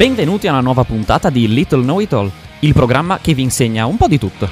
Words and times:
Benvenuti 0.00 0.48
a 0.48 0.52
una 0.52 0.62
nuova 0.62 0.84
puntata 0.84 1.28
di 1.28 1.46
Little 1.46 1.82
Know 1.82 2.00
It 2.00 2.14
All, 2.14 2.30
il 2.60 2.72
programma 2.72 3.18
che 3.20 3.34
vi 3.34 3.42
insegna 3.42 3.84
un 3.84 3.98
po' 3.98 4.08
di 4.08 4.18
tutto. 4.18 4.48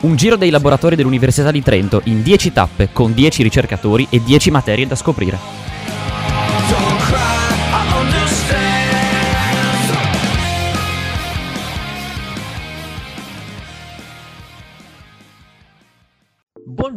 Un 0.00 0.16
giro 0.16 0.34
dei 0.34 0.50
laboratori 0.50 0.96
dell'Università 0.96 1.52
di 1.52 1.62
Trento 1.62 2.00
in 2.06 2.22
10 2.22 2.52
tappe 2.52 2.88
con 2.92 3.14
10 3.14 3.44
ricercatori 3.44 4.08
e 4.10 4.20
10 4.24 4.50
materie 4.50 4.88
da 4.88 4.96
scoprire. 4.96 5.67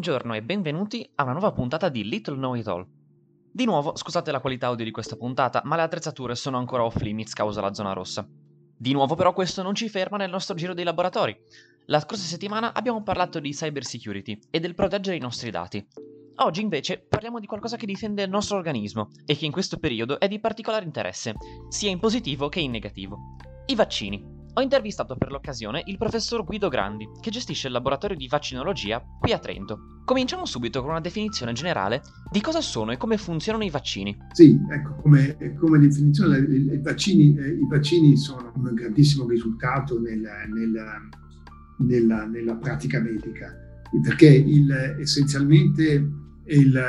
Buongiorno 0.01 0.33
e 0.33 0.41
benvenuti 0.41 1.07
a 1.13 1.21
una 1.21 1.33
nuova 1.33 1.51
puntata 1.51 1.87
di 1.87 2.03
Little 2.03 2.33
Know 2.33 2.55
It 2.55 2.67
All. 2.67 2.87
Di 3.51 3.65
nuovo, 3.65 3.95
scusate 3.95 4.31
la 4.31 4.39
qualità 4.39 4.65
audio 4.65 4.83
di 4.83 4.89
questa 4.89 5.15
puntata, 5.15 5.61
ma 5.63 5.75
le 5.75 5.83
attrezzature 5.83 6.33
sono 6.33 6.57
ancora 6.57 6.83
off 6.83 6.99
limits 7.01 7.33
causa 7.33 7.61
la 7.61 7.71
zona 7.75 7.93
rossa. 7.93 8.27
Di 8.27 8.93
nuovo 8.93 9.13
però 9.13 9.31
questo 9.31 9.61
non 9.61 9.75
ci 9.75 9.89
ferma 9.89 10.17
nel 10.17 10.31
nostro 10.31 10.55
giro 10.55 10.73
dei 10.73 10.85
laboratori. 10.85 11.37
La 11.85 11.99
scorsa 11.99 12.25
settimana 12.25 12.73
abbiamo 12.73 13.03
parlato 13.03 13.39
di 13.39 13.51
cyber 13.51 13.85
security 13.85 14.39
e 14.49 14.59
del 14.59 14.73
proteggere 14.73 15.17
i 15.17 15.19
nostri 15.19 15.51
dati. 15.51 15.85
Oggi 16.37 16.61
invece 16.61 16.97
parliamo 16.97 17.39
di 17.39 17.45
qualcosa 17.45 17.77
che 17.77 17.85
difende 17.85 18.23
il 18.23 18.29
nostro 18.31 18.57
organismo 18.57 19.09
e 19.27 19.37
che 19.37 19.45
in 19.45 19.51
questo 19.51 19.77
periodo 19.77 20.19
è 20.19 20.27
di 20.27 20.39
particolare 20.39 20.83
interesse, 20.83 21.35
sia 21.69 21.91
in 21.91 21.99
positivo 21.99 22.49
che 22.49 22.59
in 22.59 22.71
negativo. 22.71 23.35
I 23.67 23.75
vaccini. 23.75 24.40
Ho 24.53 24.61
intervistato 24.61 25.15
per 25.15 25.31
l'occasione 25.31 25.81
il 25.85 25.97
professor 25.97 26.43
Guido 26.43 26.67
Grandi, 26.67 27.07
che 27.21 27.31
gestisce 27.31 27.67
il 27.67 27.73
laboratorio 27.73 28.17
di 28.17 28.27
vaccinologia 28.27 29.01
qui 29.17 29.31
a 29.31 29.39
Trento. 29.39 30.01
Cominciamo 30.03 30.45
subito 30.45 30.81
con 30.81 30.89
una 30.89 30.99
definizione 30.99 31.53
generale 31.53 32.01
di 32.29 32.41
cosa 32.41 32.59
sono 32.59 32.91
e 32.91 32.97
come 32.97 33.17
funzionano 33.17 33.63
i 33.63 33.69
vaccini. 33.69 34.13
Sì, 34.33 34.59
ecco, 34.69 34.95
come, 35.03 35.37
come 35.57 35.79
definizione 35.79 36.39
i 36.39 36.81
vaccini, 36.81 37.33
eh, 37.37 37.47
i 37.47 37.67
vaccini, 37.69 38.17
sono 38.17 38.51
un 38.53 38.73
grandissimo 38.73 39.25
risultato 39.25 39.97
nel, 40.01 40.19
nel, 40.19 40.85
nella, 41.77 42.25
nella, 42.25 42.55
pratica 42.55 42.99
medica, 42.99 43.55
perché 44.03 44.27
il, 44.27 44.69
essenzialmente 44.99 46.09
il, 46.43 46.83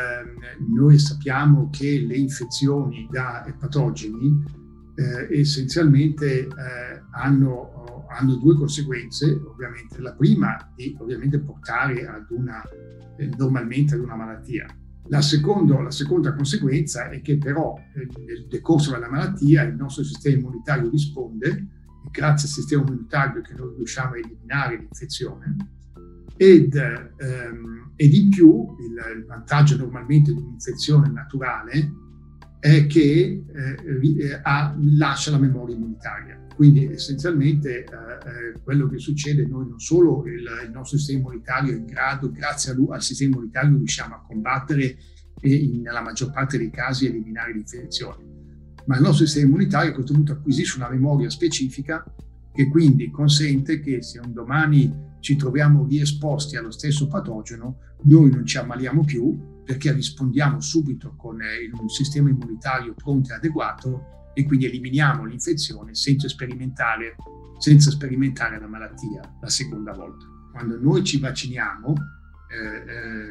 noi 0.75 0.99
sappiamo 0.99 1.71
che 1.71 2.05
le 2.09 2.17
infezioni 2.17 3.07
da 3.09 3.47
patogeni 3.57 4.61
eh, 4.97 5.39
essenzialmente 5.39 6.41
eh, 6.41 7.02
hanno, 7.13 8.07
hanno, 8.09 8.37
due 8.37 8.57
conseguenze, 8.57 9.31
ovviamente. 9.33 10.01
La 10.01 10.13
prima 10.13 10.73
di 10.75 10.97
ovviamente 10.99 11.39
portare 11.39 12.07
ad 12.07 12.27
una, 12.31 12.63
eh, 13.17 13.31
normalmente 13.37 13.95
ad 13.95 14.01
una 14.01 14.17
malattia. 14.17 14.67
La, 15.09 15.21
secondo, 15.21 15.81
la, 15.81 15.91
seconda 15.91 16.35
conseguenza 16.35 17.09
è 17.11 17.21
che 17.23 17.37
però 17.39 17.77
eh, 17.95 18.09
nel 18.25 18.47
decorso 18.49 18.93
della 18.93 19.11
malattia 19.11 19.63
il 19.63 19.75
nostro 19.75 20.05
sistema 20.05 20.37
immunitario 20.39 20.89
risponde, 20.91 21.67
grazie 22.11 22.49
al 22.49 22.55
sistema 22.55 22.83
immunitario 22.83 23.41
che 23.43 23.55
noi 23.55 23.75
riusciamo 23.77 24.15
a 24.15 24.19
eliminare 24.19 24.79
l'infezione, 24.79 25.57
ed, 26.37 26.75
ehm, 26.75 27.93
ed 27.97 28.15
in 28.15 28.31
più 28.31 28.75
il, 28.81 29.19
il 29.19 29.25
vantaggio 29.27 29.77
normalmente 29.77 30.33
di 30.33 30.41
un'infezione 30.41 31.09
naturale 31.11 31.93
è 32.63 32.87
che 32.87 33.43
eh, 33.53 34.23
eh, 34.23 34.41
ha, 34.41 34.73
lascia 34.79 35.33
la 35.33 35.39
memoria 35.39 35.75
immunitaria. 35.75 36.47
Quindi 36.55 36.87
essenzialmente 36.93 37.81
eh, 37.81 37.85
eh, 37.85 38.61
quello 38.63 38.87
che 38.87 38.99
succede, 38.99 39.45
noi 39.45 39.67
non 39.69 39.81
solo 39.81 40.25
il, 40.27 40.45
il, 40.65 40.71
nostro 40.71 40.97
sistema 40.97 41.23
immunitario 41.23 41.73
è 41.73 41.77
in 41.77 41.87
grado, 41.87 42.31
grazie 42.31 42.73
lui, 42.73 42.95
al 42.95 43.03
sistema 43.03 43.35
immunitario 43.35 43.77
riusciamo 43.77 44.15
a 44.15 44.25
combattere 44.25 44.97
e 45.41 45.53
in, 45.53 45.81
nella 45.81 46.03
maggior 46.03 46.31
parte 46.31 46.57
dei 46.57 46.71
casi 46.71 47.07
eliminare 47.07 47.53
l'infezione, 47.53 48.23
ma 48.85 48.95
il 48.95 49.03
nostro 49.03 49.25
sistema 49.25 49.49
immunitario 49.49 49.91
a 49.91 49.95
questo 49.95 50.13
punto 50.13 50.31
acquisisce 50.31 50.77
una 50.77 50.89
memoria 50.89 51.31
specifica 51.31 52.05
che 52.55 52.69
quindi 52.69 53.11
consente 53.11 53.81
che 53.81 54.03
se 54.03 54.21
un 54.21 54.33
domani 54.33 55.17
ci 55.19 55.35
troviamo 55.35 55.85
riesposti 55.85 56.55
allo 56.55 56.71
stesso 56.71 57.09
patogeno, 57.09 57.79
noi 58.03 58.31
non 58.31 58.47
ci 58.47 58.57
ammaliamo 58.57 59.03
più 59.03 59.51
perché 59.65 59.93
rispondiamo 59.93 60.61
subito 60.61 61.15
con 61.17 61.41
eh, 61.41 61.71
un 61.73 61.89
sistema 61.89 62.29
immunitario 62.29 62.95
pronto 62.95 63.31
e 63.31 63.35
adeguato 63.35 64.31
e 64.35 64.45
quindi 64.45 64.67
eliminiamo 64.67 65.25
l'infezione 65.25 65.95
senza 65.95 66.29
sperimentare, 66.29 67.17
senza 67.59 67.91
sperimentare 67.91 68.59
la 68.59 68.67
malattia 68.67 69.21
la 69.41 69.49
seconda 69.49 69.93
volta. 69.93 70.27
Quando 70.53 70.79
noi 70.79 71.05
ci 71.05 71.19
vacciniamo 71.19 71.95
eh, 72.53 73.31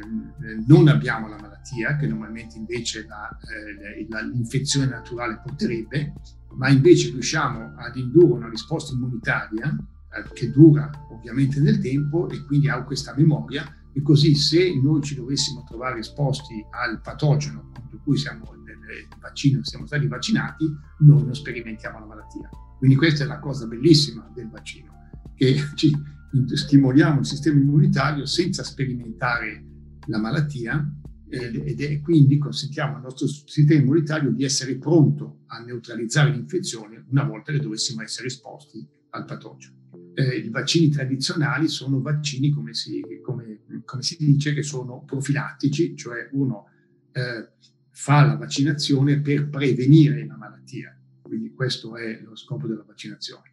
non 0.66 0.88
abbiamo 0.88 1.28
la 1.28 1.38
malattia, 1.40 1.96
che 1.96 2.08
normalmente 2.08 2.58
invece 2.58 3.06
la, 3.06 3.28
eh, 3.28 4.04
la, 4.08 4.20
l'infezione 4.20 4.86
naturale 4.86 5.40
porterebbe, 5.40 6.14
ma 6.56 6.68
invece 6.68 7.10
riusciamo 7.10 7.74
ad 7.76 7.96
indurre 7.96 8.32
una 8.32 8.48
risposta 8.48 8.92
immunitaria 8.94 9.68
eh, 9.68 10.32
che 10.32 10.50
dura 10.50 10.90
ovviamente 11.10 11.60
nel 11.60 11.78
tempo 11.78 12.28
e 12.28 12.44
quindi 12.44 12.68
ha 12.68 12.82
questa 12.82 13.14
memoria 13.16 13.64
e 13.92 14.02
così 14.02 14.34
se 14.34 14.74
noi 14.80 15.02
ci 15.02 15.14
dovessimo 15.14 15.64
trovare 15.64 16.00
esposti 16.00 16.64
al 16.70 17.00
patogeno 17.00 17.70
contro 17.72 18.00
cui 18.02 18.16
siamo 18.16 18.52
nel 18.64 19.06
vaccino, 19.20 19.62
siamo 19.64 19.86
stati 19.86 20.06
vaccinati, 20.06 20.64
noi 21.00 21.24
non 21.24 21.34
sperimentiamo 21.34 21.98
la 21.98 22.06
malattia. 22.06 22.48
Quindi 22.78 22.96
questa 22.96 23.24
è 23.24 23.26
la 23.26 23.38
cosa 23.38 23.66
bellissima 23.66 24.30
del 24.34 24.48
vaccino, 24.48 24.92
che 25.34 25.56
ci 25.76 25.94
stimoliamo 26.54 27.20
il 27.20 27.26
sistema 27.26 27.60
immunitario 27.60 28.26
senza 28.26 28.62
sperimentare 28.62 29.64
la 30.06 30.18
malattia 30.18 30.84
ed 31.28 31.80
è, 31.80 32.00
quindi 32.00 32.36
consentiamo 32.36 32.96
al 32.96 33.02
nostro 33.02 33.26
sistema 33.26 33.80
immunitario 33.80 34.30
di 34.32 34.44
essere 34.44 34.76
pronto 34.76 35.44
a 35.46 35.60
neutralizzare 35.60 36.30
l'infezione 36.30 37.06
una 37.08 37.24
volta 37.24 37.52
che 37.52 37.60
dovessimo 37.60 38.02
essere 38.02 38.26
esposti 38.26 38.86
al 39.10 39.24
patogeno 39.24 39.81
eh, 40.14 40.36
i 40.36 40.48
vaccini 40.50 40.88
tradizionali 40.88 41.68
sono 41.68 42.00
vaccini, 42.00 42.50
come 42.50 42.74
si, 42.74 43.02
come, 43.22 43.60
come 43.84 44.02
si, 44.02 44.16
dice, 44.16 44.54
che 44.54 44.62
sono 44.62 45.02
profilattici, 45.04 45.96
cioè 45.96 46.28
uno 46.32 46.66
eh, 47.12 47.48
fa 47.90 48.24
la 48.24 48.36
vaccinazione 48.36 49.20
per 49.20 49.48
prevenire 49.48 50.26
la 50.26 50.36
malattia. 50.36 50.96
Quindi 51.22 51.52
questo 51.52 51.96
è 51.96 52.20
lo 52.22 52.36
scopo 52.36 52.66
della 52.66 52.84
vaccinazione. 52.86 53.50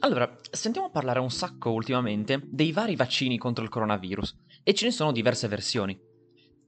Allora, 0.00 0.36
sentiamo 0.50 0.90
parlare 0.90 1.18
un 1.18 1.30
sacco 1.30 1.70
ultimamente 1.70 2.40
dei 2.44 2.72
vari 2.72 2.94
vaccini 2.94 3.36
contro 3.36 3.64
il 3.64 3.70
coronavirus 3.70 4.36
e 4.62 4.74
ce 4.74 4.86
ne 4.86 4.92
sono 4.92 5.12
diverse 5.12 5.48
versioni. 5.48 5.98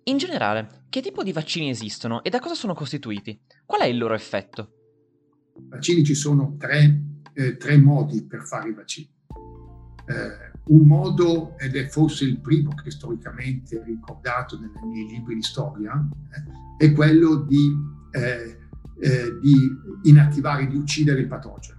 In 0.05 0.17
generale, 0.17 0.85
che 0.89 1.01
tipo 1.01 1.23
di 1.23 1.33
vaccini 1.33 1.69
esistono 1.69 2.25
e 2.25 2.31
da 2.31 2.41
cosa 2.41 2.55
sono 2.55 2.75
costituiti? 2.75 3.41
Qual 3.65 3.83
è 3.83 3.87
il 3.87 3.99
loro 3.99 4.15
effetto? 4.15 4.73
Vaccini 5.69 6.05
ci 6.05 6.15
sono 6.15 6.57
tre 6.59 7.10
eh, 7.35 7.57
tre 7.57 7.77
modi 7.79 8.23
per 8.25 8.43
fare 8.43 8.69
i 8.69 8.75
vaccini. 8.75 9.09
Eh, 10.07 10.51
un 10.71 10.87
modo, 10.87 11.59
ed 11.59 11.77
è 11.77 11.87
forse 11.87 12.25
il 12.25 12.41
primo 12.41 12.75
che 12.75 12.91
storicamente 12.91 13.83
ricordato 13.85 14.59
nei 14.59 14.71
miei 14.87 15.07
libri 15.09 15.37
di 15.37 15.43
storia, 15.43 15.93
eh, 16.79 16.87
è 16.87 16.93
quello 16.93 17.37
di, 17.43 17.77
eh, 18.13 18.59
eh, 19.01 19.39
di, 19.41 19.55
inattivare, 20.03 20.67
di 20.67 20.77
uccidere 20.77 21.21
il 21.21 21.27
patogeno. 21.27 21.79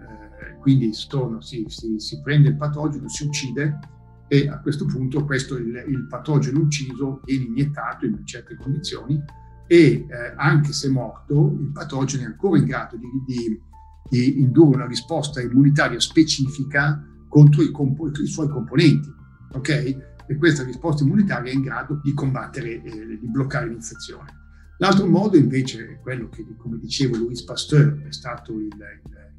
Eh, 0.00 0.56
quindi 0.60 0.92
sono, 0.92 1.40
si, 1.40 1.64
si, 1.68 1.98
si, 1.98 2.20
prende 2.22 2.48
il 2.48 2.56
patogeno, 2.56 3.08
si 3.08 3.24
uccide 3.24 3.78
e 4.26 4.48
a 4.48 4.58
questo 4.60 4.84
punto 4.84 5.24
questo, 5.24 5.56
il, 5.56 5.84
il 5.88 6.06
patogeno 6.06 6.60
ucciso 6.60 7.22
viene 7.24 7.44
iniettato 7.44 8.04
in 8.04 8.26
certe 8.26 8.56
condizioni 8.56 9.22
e 9.66 10.06
anche 10.36 10.72
se 10.72 10.88
morto 10.88 11.56
il 11.60 11.70
patogeno 11.72 12.24
è 12.24 12.26
ancora 12.26 12.58
in 12.58 12.64
grado 12.64 12.96
di, 12.96 13.06
di 13.26 13.60
di 14.08 14.40
indurre 14.40 14.76
una 14.76 14.86
risposta 14.86 15.40
immunitaria 15.40 16.00
specifica 16.00 17.04
contro 17.28 17.62
i, 17.62 17.70
comp- 17.70 18.16
i 18.18 18.26
suoi 18.26 18.48
componenti. 18.48 19.12
Okay? 19.52 19.96
E 20.26 20.36
questa 20.36 20.62
risposta 20.62 21.02
immunitaria 21.02 21.50
è 21.50 21.54
in 21.54 21.62
grado 21.62 22.00
di 22.02 22.12
combattere, 22.12 22.82
eh, 22.82 23.18
di 23.20 23.28
bloccare 23.28 23.68
l'infezione. 23.68 24.36
L'altro 24.78 25.06
modo 25.06 25.36
invece 25.36 25.88
è 25.88 26.00
quello 26.00 26.28
che, 26.28 26.46
come 26.56 26.78
dicevo, 26.78 27.16
Louis 27.16 27.42
Pasteur 27.42 28.02
è 28.02 28.12
stato 28.12 28.52
il, 28.52 28.66
il, 28.66 29.34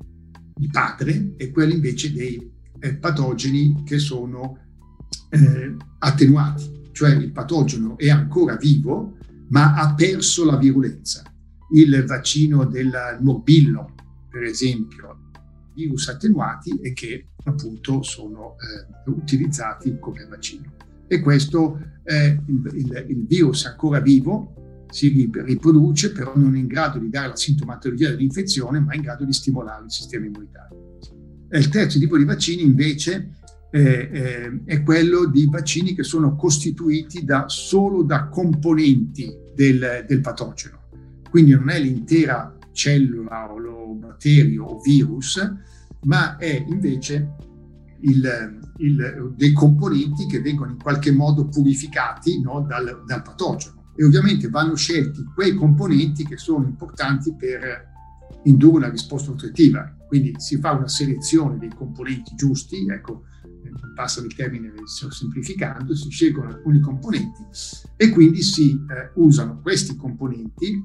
il 0.57 0.69
padre, 0.69 1.35
è 1.37 1.49
quello 1.51 1.73
invece 1.73 2.11
dei 2.11 2.51
eh, 2.79 2.95
patogeni 2.95 3.83
che 3.85 3.99
sono 3.99 4.57
eh, 5.29 5.75
attenuati, 5.99 6.89
cioè 6.91 7.11
il 7.11 7.31
patogeno 7.31 7.97
è 7.97 8.09
ancora 8.09 8.55
vivo 8.55 9.17
ma 9.49 9.73
ha 9.75 9.93
perso 9.93 10.45
la 10.45 10.57
virulenza. 10.57 11.23
Il 11.71 12.03
vaccino 12.05 12.65
del 12.65 13.17
morbillo 13.21 13.95
per 14.29 14.43
esempio 14.43 15.31
virus 15.73 16.07
attenuati 16.09 16.79
e 16.81 16.93
che 16.93 17.29
appunto 17.43 18.03
sono 18.03 18.55
eh, 18.57 19.11
utilizzati 19.11 19.97
come 19.99 20.25
vaccino. 20.25 20.75
E 21.07 21.21
questo 21.21 21.79
è 22.03 22.37
il, 22.45 22.71
il, 22.73 23.05
il 23.07 23.25
virus 23.25 23.65
ancora 23.65 23.99
vivo, 23.99 24.85
si 24.89 25.29
riproduce, 25.31 26.11
però 26.11 26.33
non 26.35 26.55
è 26.55 26.59
in 26.59 26.67
grado 26.67 26.99
di 26.99 27.09
dare 27.09 27.29
la 27.29 27.35
sintomatologia 27.35 28.09
dell'infezione, 28.09 28.79
ma 28.79 28.93
è 28.93 28.95
in 28.95 29.03
grado 29.03 29.23
di 29.23 29.33
stimolare 29.33 29.85
il 29.85 29.91
sistema 29.91 30.25
immunitario. 30.25 30.97
Il 31.51 31.69
terzo 31.69 31.97
tipo 31.97 32.17
di 32.17 32.25
vaccini 32.25 32.61
invece 32.61 33.37
eh, 33.71 34.09
eh, 34.11 34.61
è 34.65 34.83
quello 34.83 35.27
di 35.27 35.47
vaccini 35.49 35.93
che 35.93 36.03
sono 36.03 36.35
costituiti 36.35 37.23
da, 37.23 37.45
solo 37.47 38.03
da 38.03 38.27
componenti 38.27 39.31
del, 39.55 40.05
del, 40.07 40.21
patogeno. 40.21 40.77
Quindi 41.29 41.51
non 41.51 41.69
è 41.69 41.79
l'intera 41.79 42.55
cellula 42.79 43.51
o 43.51 43.93
batterio 43.95 44.63
o 44.63 44.79
virus, 44.79 45.37
ma 46.03 46.37
è 46.37 46.65
invece 46.67 47.35
il, 48.01 48.59
il, 48.77 49.33
dei 49.35 49.51
componenti 49.51 50.25
che 50.27 50.39
vengono 50.39 50.71
in 50.71 50.77
qualche 50.77 51.11
modo 51.11 51.47
purificati 51.47 52.41
no, 52.41 52.61
dal, 52.61 53.03
dal 53.05 53.21
patogeno. 53.21 53.91
E 53.97 54.05
ovviamente 54.05 54.47
vanno 54.47 54.75
scelti 54.75 55.25
quei 55.35 55.53
componenti 55.55 56.25
che 56.25 56.37
sono 56.37 56.65
importanti 56.65 57.35
per 57.35 57.87
indurre 58.43 58.77
una 58.77 58.89
risposta 58.89 59.31
nutritiva. 59.31 59.93
Quindi 60.07 60.33
si 60.37 60.57
fa 60.57 60.71
una 60.71 60.87
selezione 60.87 61.57
dei 61.57 61.73
componenti 61.75 62.33
giusti, 62.35 62.87
ecco, 62.89 63.25
passa 63.93 64.21
il 64.21 64.33
termine 64.33 64.71
semplificando, 64.85 65.93
si 65.93 66.09
scelgono 66.09 66.47
alcuni 66.47 66.79
componenti 66.79 67.43
e 67.97 68.09
quindi 68.09 68.41
si 68.41 68.71
eh, 68.71 69.11
usano 69.15 69.59
questi 69.59 69.97
componenti 69.97 70.81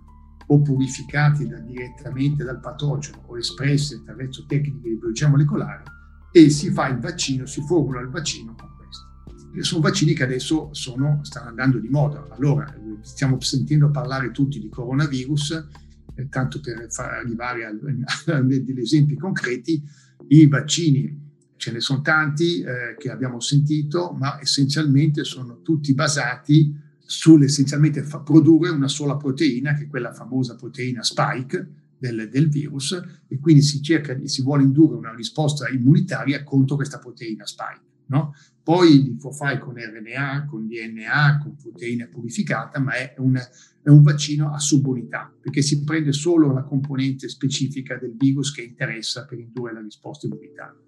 o 0.46 0.62
purificati 0.62 1.46
da, 1.46 1.58
direttamente 1.58 2.44
dal 2.44 2.60
patogeno 2.60 3.22
o 3.26 3.38
espressi 3.38 3.94
attraverso 3.94 4.44
tecniche 4.46 4.88
di 4.88 4.96
biologia 4.96 5.28
molecolare 5.28 5.82
e 6.30 6.50
si 6.50 6.70
fa 6.70 6.88
il 6.88 6.98
vaccino, 6.98 7.46
si 7.46 7.62
formula 7.62 8.00
il 8.00 8.08
vaccino 8.08 8.54
con 8.54 8.68
questo. 8.76 9.62
Sono 9.62 9.80
vaccini 9.82 10.14
che 10.14 10.24
adesso 10.24 10.68
sono, 10.72 11.20
stanno 11.22 11.48
andando 11.48 11.78
di 11.78 11.88
moda. 11.88 12.26
Allora, 12.30 12.74
stiamo 13.02 13.40
sentendo 13.40 13.90
parlare 13.90 14.32
tutti 14.32 14.58
di 14.58 14.68
coronavirus, 14.68 15.68
eh, 16.16 16.28
tanto 16.28 16.58
per 16.60 16.86
far 16.90 17.12
arrivare 17.12 17.64
a, 17.66 17.72
degli 18.42 18.80
esempi 18.80 19.16
concreti, 19.16 19.80
i 20.28 20.46
vaccini 20.48 21.22
ce 21.56 21.70
ne 21.70 21.80
sono 21.80 22.00
tanti 22.00 22.60
eh, 22.62 22.96
che 22.98 23.10
abbiamo 23.10 23.38
sentito, 23.38 24.12
ma 24.18 24.40
essenzialmente 24.40 25.22
sono 25.22 25.62
tutti 25.62 25.94
basati 25.94 26.82
sull'essenzialmente 27.04 28.02
fa- 28.02 28.20
produrre 28.20 28.70
una 28.70 28.88
sola 28.88 29.16
proteina, 29.16 29.74
che 29.74 29.84
è 29.84 29.88
quella 29.88 30.12
famosa 30.12 30.56
proteina 30.56 31.02
spike 31.02 31.68
del, 31.98 32.28
del 32.30 32.48
virus, 32.48 33.00
e 33.28 33.38
quindi 33.38 33.62
si 33.62 33.82
cerca, 33.82 34.18
si 34.24 34.42
vuole 34.42 34.62
indurre 34.62 34.96
una 34.96 35.14
risposta 35.14 35.68
immunitaria 35.68 36.42
contro 36.42 36.76
questa 36.76 36.98
proteina 36.98 37.46
spike. 37.46 37.92
No? 38.06 38.34
Poi 38.62 39.02
li 39.02 39.16
fare 39.32 39.58
con 39.58 39.74
RNA, 39.74 40.46
con 40.46 40.66
DNA, 40.66 41.38
con 41.42 41.56
proteina 41.56 42.06
purificata, 42.06 42.78
ma 42.78 42.92
è 42.92 43.14
un, 43.18 43.36
è 43.36 43.88
un 43.88 44.02
vaccino 44.02 44.52
a 44.52 44.58
subunità, 44.58 45.32
perché 45.40 45.62
si 45.62 45.84
prende 45.84 46.12
solo 46.12 46.52
la 46.52 46.62
componente 46.62 47.28
specifica 47.28 47.96
del 47.96 48.14
virus 48.16 48.52
che 48.52 48.62
interessa 48.62 49.24
per 49.26 49.38
indurre 49.38 49.74
la 49.74 49.80
risposta 49.80 50.26
immunitaria. 50.26 50.80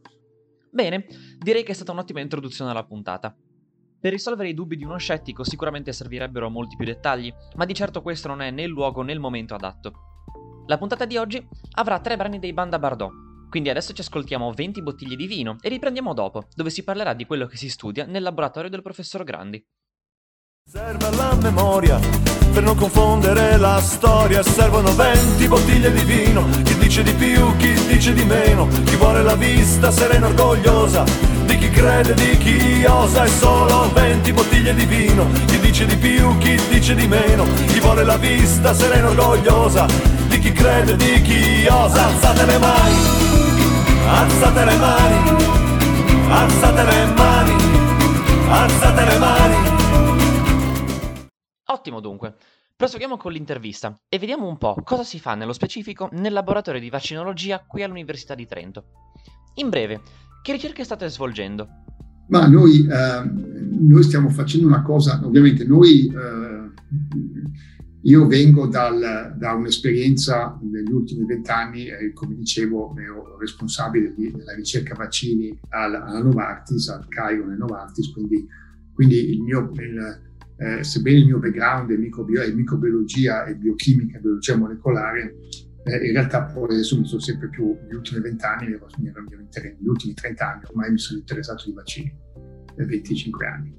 Bene, 0.71 1.07
direi 1.39 1.65
che 1.65 1.73
è 1.73 1.75
stata 1.75 1.93
un'ottima 1.93 2.21
introduzione 2.21 2.71
alla 2.71 2.85
puntata. 2.85 3.35
Per 4.07 4.15
risolvere 4.15 4.51
i 4.51 4.55
dubbi 4.55 4.77
di 4.77 4.85
uno 4.85 4.99
scettico 4.99 5.43
sicuramente 5.43 5.93
servirebbero 5.93 6.49
molti 6.49 6.77
più 6.77 6.87
dettagli, 6.87 7.35
ma 7.57 7.65
di 7.65 7.75
certo 7.75 8.03
questo 8.03 8.29
non 8.29 8.41
è 8.41 8.53
né 8.53 8.63
il 8.63 8.69
luogo 8.69 9.03
né 9.03 9.11
il 9.11 9.19
momento 9.19 9.57
adatto. 9.57 10.63
La 10.67 10.79
puntata 10.79 11.05
di 11.07 11.17
oggi 11.17 11.45
avrà 11.73 11.99
tre 11.99 12.17
brani 12.17 12.39
dei 12.39 12.53
Banda 12.53 12.79
Bardot, 12.79 13.49
quindi 13.51 13.69
adesso 13.69 13.93
ci 13.93 14.03
ascoltiamo 14.03 14.53
20 14.53 14.81
bottiglie 14.81 15.17
di 15.17 15.27
vino 15.27 15.57
e 15.61 15.69
riprendiamo 15.69 16.15
dopo, 16.15 16.47
dove 16.55 16.71
si 16.71 16.85
parlerà 16.85 17.15
di 17.15 17.27
quello 17.27 17.47
che 17.47 17.57
si 17.57 17.69
studia 17.69 18.07
nel 18.07 18.23
laboratorio 18.23 18.71
del 18.71 18.83
professor 18.83 19.25
Grandi. 19.25 19.61
Serve 20.69 21.15
la 21.15 21.33
memoria 21.41 21.97
per 22.53 22.65
non 22.65 22.75
confondere 22.75 23.57
la 23.57 23.81
storia, 23.81 24.43
servono 24.43 24.93
20 24.93 25.47
bottiglie 25.47 25.93
di 25.93 26.03
vino, 26.03 26.45
chi 26.65 26.77
dice 26.77 27.05
di 27.05 27.13
più, 27.13 27.57
chi 27.57 27.73
dice 27.87 28.13
di 28.13 28.25
meno, 28.25 28.67
chi 28.85 28.97
vuole 28.97 29.23
la 29.23 29.37
vista 29.37 29.93
serena 29.93 30.27
orgogliosa, 30.27 31.05
di 31.45 31.57
chi 31.57 31.71
crede, 31.71 32.15
di 32.15 32.37
chi 32.39 32.85
osa, 32.85 33.23
e 33.23 33.29
solo 33.29 33.93
20 33.93 34.33
bottiglie 34.33 34.75
di 34.75 34.85
vino, 34.87 35.29
chi 35.47 35.61
dice 35.61 35.87
di 35.87 35.97
più, 35.97 36.37
chi 36.39 36.61
dice 36.69 36.97
di 36.97 37.07
meno, 37.07 37.45
chi 37.69 37.79
vuole 37.79 38.03
la 38.03 38.17
vista 38.17 38.75
serena 38.75 39.11
orgogliosa, 39.11 39.87
di 40.27 40.39
chi 40.41 40.51
crede, 40.51 40.97
di 40.97 41.23
chi 41.23 41.67
osa, 41.69 42.07
alzate 42.07 42.45
le 42.45 42.59
mani, 42.59 42.97
alzate 44.09 44.65
le 44.65 44.77
mani, 44.79 45.31
alzate 46.29 46.83
le 46.83 47.07
mani, 47.15 47.55
alzate 48.49 49.05
le 49.05 49.19
mani. 49.19 49.66
Ottimo 51.69 52.01
dunque. 52.01 52.35
Proseguiamo 52.77 53.17
con 53.17 53.33
l'intervista 53.33 53.99
e 54.09 54.19
vediamo 54.19 54.47
un 54.47 54.57
po' 54.59 54.77
cosa 54.85 55.03
si 55.03 55.19
fa 55.19 55.35
nello 55.35 55.53
specifico 55.53 56.09
nel 56.13 56.33
laboratorio 56.33 56.81
di 56.81 56.91
vaccinologia 56.91 57.65
qui 57.67 57.83
all'Università 57.83 58.37
di 58.37 58.47
Trento. 58.47 58.85
In 59.55 59.71
breve, 59.71 60.01
che 60.43 60.53
ricerche 60.53 60.85
state 60.85 61.09
svolgendo? 61.09 61.67
Ma 62.29 62.47
noi, 62.47 62.87
eh, 62.87 63.31
noi 63.81 64.03
stiamo 64.03 64.29
facendo 64.29 64.67
una 64.67 64.83
cosa, 64.83 65.21
ovviamente 65.25 65.65
noi, 65.65 66.07
eh, 66.07 66.71
io 68.03 68.27
vengo 68.27 68.67
dal, 68.67 69.35
da 69.37 69.55
un'esperienza 69.55 70.57
negli 70.63 70.93
ultimi 70.93 71.25
vent'anni, 71.25 71.87
eh, 71.87 72.13
come 72.13 72.37
dicevo, 72.37 72.95
ero 72.97 73.39
responsabile 73.39 74.13
di, 74.15 74.31
della 74.31 74.55
ricerca 74.55 74.95
vaccini 74.95 75.59
alla, 75.71 76.05
alla 76.05 76.23
Novartis, 76.23 76.89
al 76.91 77.09
Cairo 77.09 77.47
nel 77.47 77.59
Novartis, 77.59 78.13
quindi, 78.13 78.47
quindi 78.93 79.31
il 79.31 79.43
mio... 79.43 79.71
Il, 79.75 80.25
eh, 80.59 80.83
sebbene 80.83 81.19
il 81.19 81.27
mio 81.27 81.39
background 81.39 81.93
è, 81.93 81.97
microbio- 81.97 82.43
è 82.43 82.51
microbiologia 82.51 83.45
e 83.45 83.57
biochimica, 83.57 84.19
biologia 84.19 84.57
molecolare, 84.57 85.35
eh, 85.85 86.07
in 86.07 86.13
realtà 86.13 86.45
poi 86.45 86.75
adesso 86.75 86.99
mi 86.99 87.07
sono 87.07 87.21
sempre 87.21 87.49
più, 87.49 87.77
negli 87.83 87.95
ultimi 87.95 88.21
vent'anni, 88.21 88.67
negli 88.69 89.87
ultimi 89.87 90.15
30 90.15 90.51
anni 90.51 90.63
ormai 90.69 90.91
mi 90.91 90.99
sono 90.99 91.21
interessato 91.21 91.65
di 91.67 91.73
vaccini, 91.73 92.13
25 92.77 93.47
anni. 93.47 93.75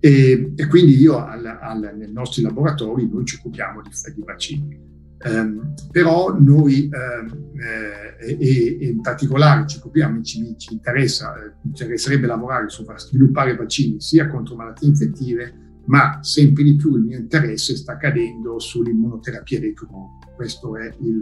E, 0.00 0.52
e 0.54 0.66
quindi 0.66 0.96
io 0.96 1.24
al, 1.24 1.44
al, 1.44 1.94
nei 1.96 2.12
nostri 2.12 2.42
laboratori 2.42 3.08
noi 3.08 3.24
ci 3.24 3.36
occupiamo 3.36 3.82
di, 3.82 3.90
di 4.14 4.22
vaccini. 4.24 4.86
Um, 5.20 5.74
però 5.90 6.38
noi 6.38 6.88
um, 6.92 7.58
eh, 7.60 8.36
e, 8.38 8.78
e, 8.80 8.86
in 8.86 9.00
particolare 9.00 9.66
ci 9.66 9.78
occupiamo, 9.78 10.22
ci, 10.22 10.54
ci 10.56 10.74
interessa, 10.74 11.34
eh, 11.42 11.54
interesserebbe 11.64 12.28
lavorare 12.28 12.68
su 12.68 12.84
sviluppare 12.96 13.56
vaccini 13.56 14.00
sia 14.00 14.28
contro 14.28 14.54
malattie 14.54 14.86
infettive 14.86 15.67
ma 15.88 16.22
sempre 16.22 16.62
di 16.64 16.76
più 16.76 16.96
il 16.96 17.02
mio 17.02 17.18
interesse 17.18 17.76
sta 17.76 17.96
cadendo 17.96 18.58
sull'immunoterapia 18.58 19.60
dei 19.60 19.74
tumori. 19.74 20.18
Questo 20.34 20.76
è 20.76 20.94
il, 21.00 21.20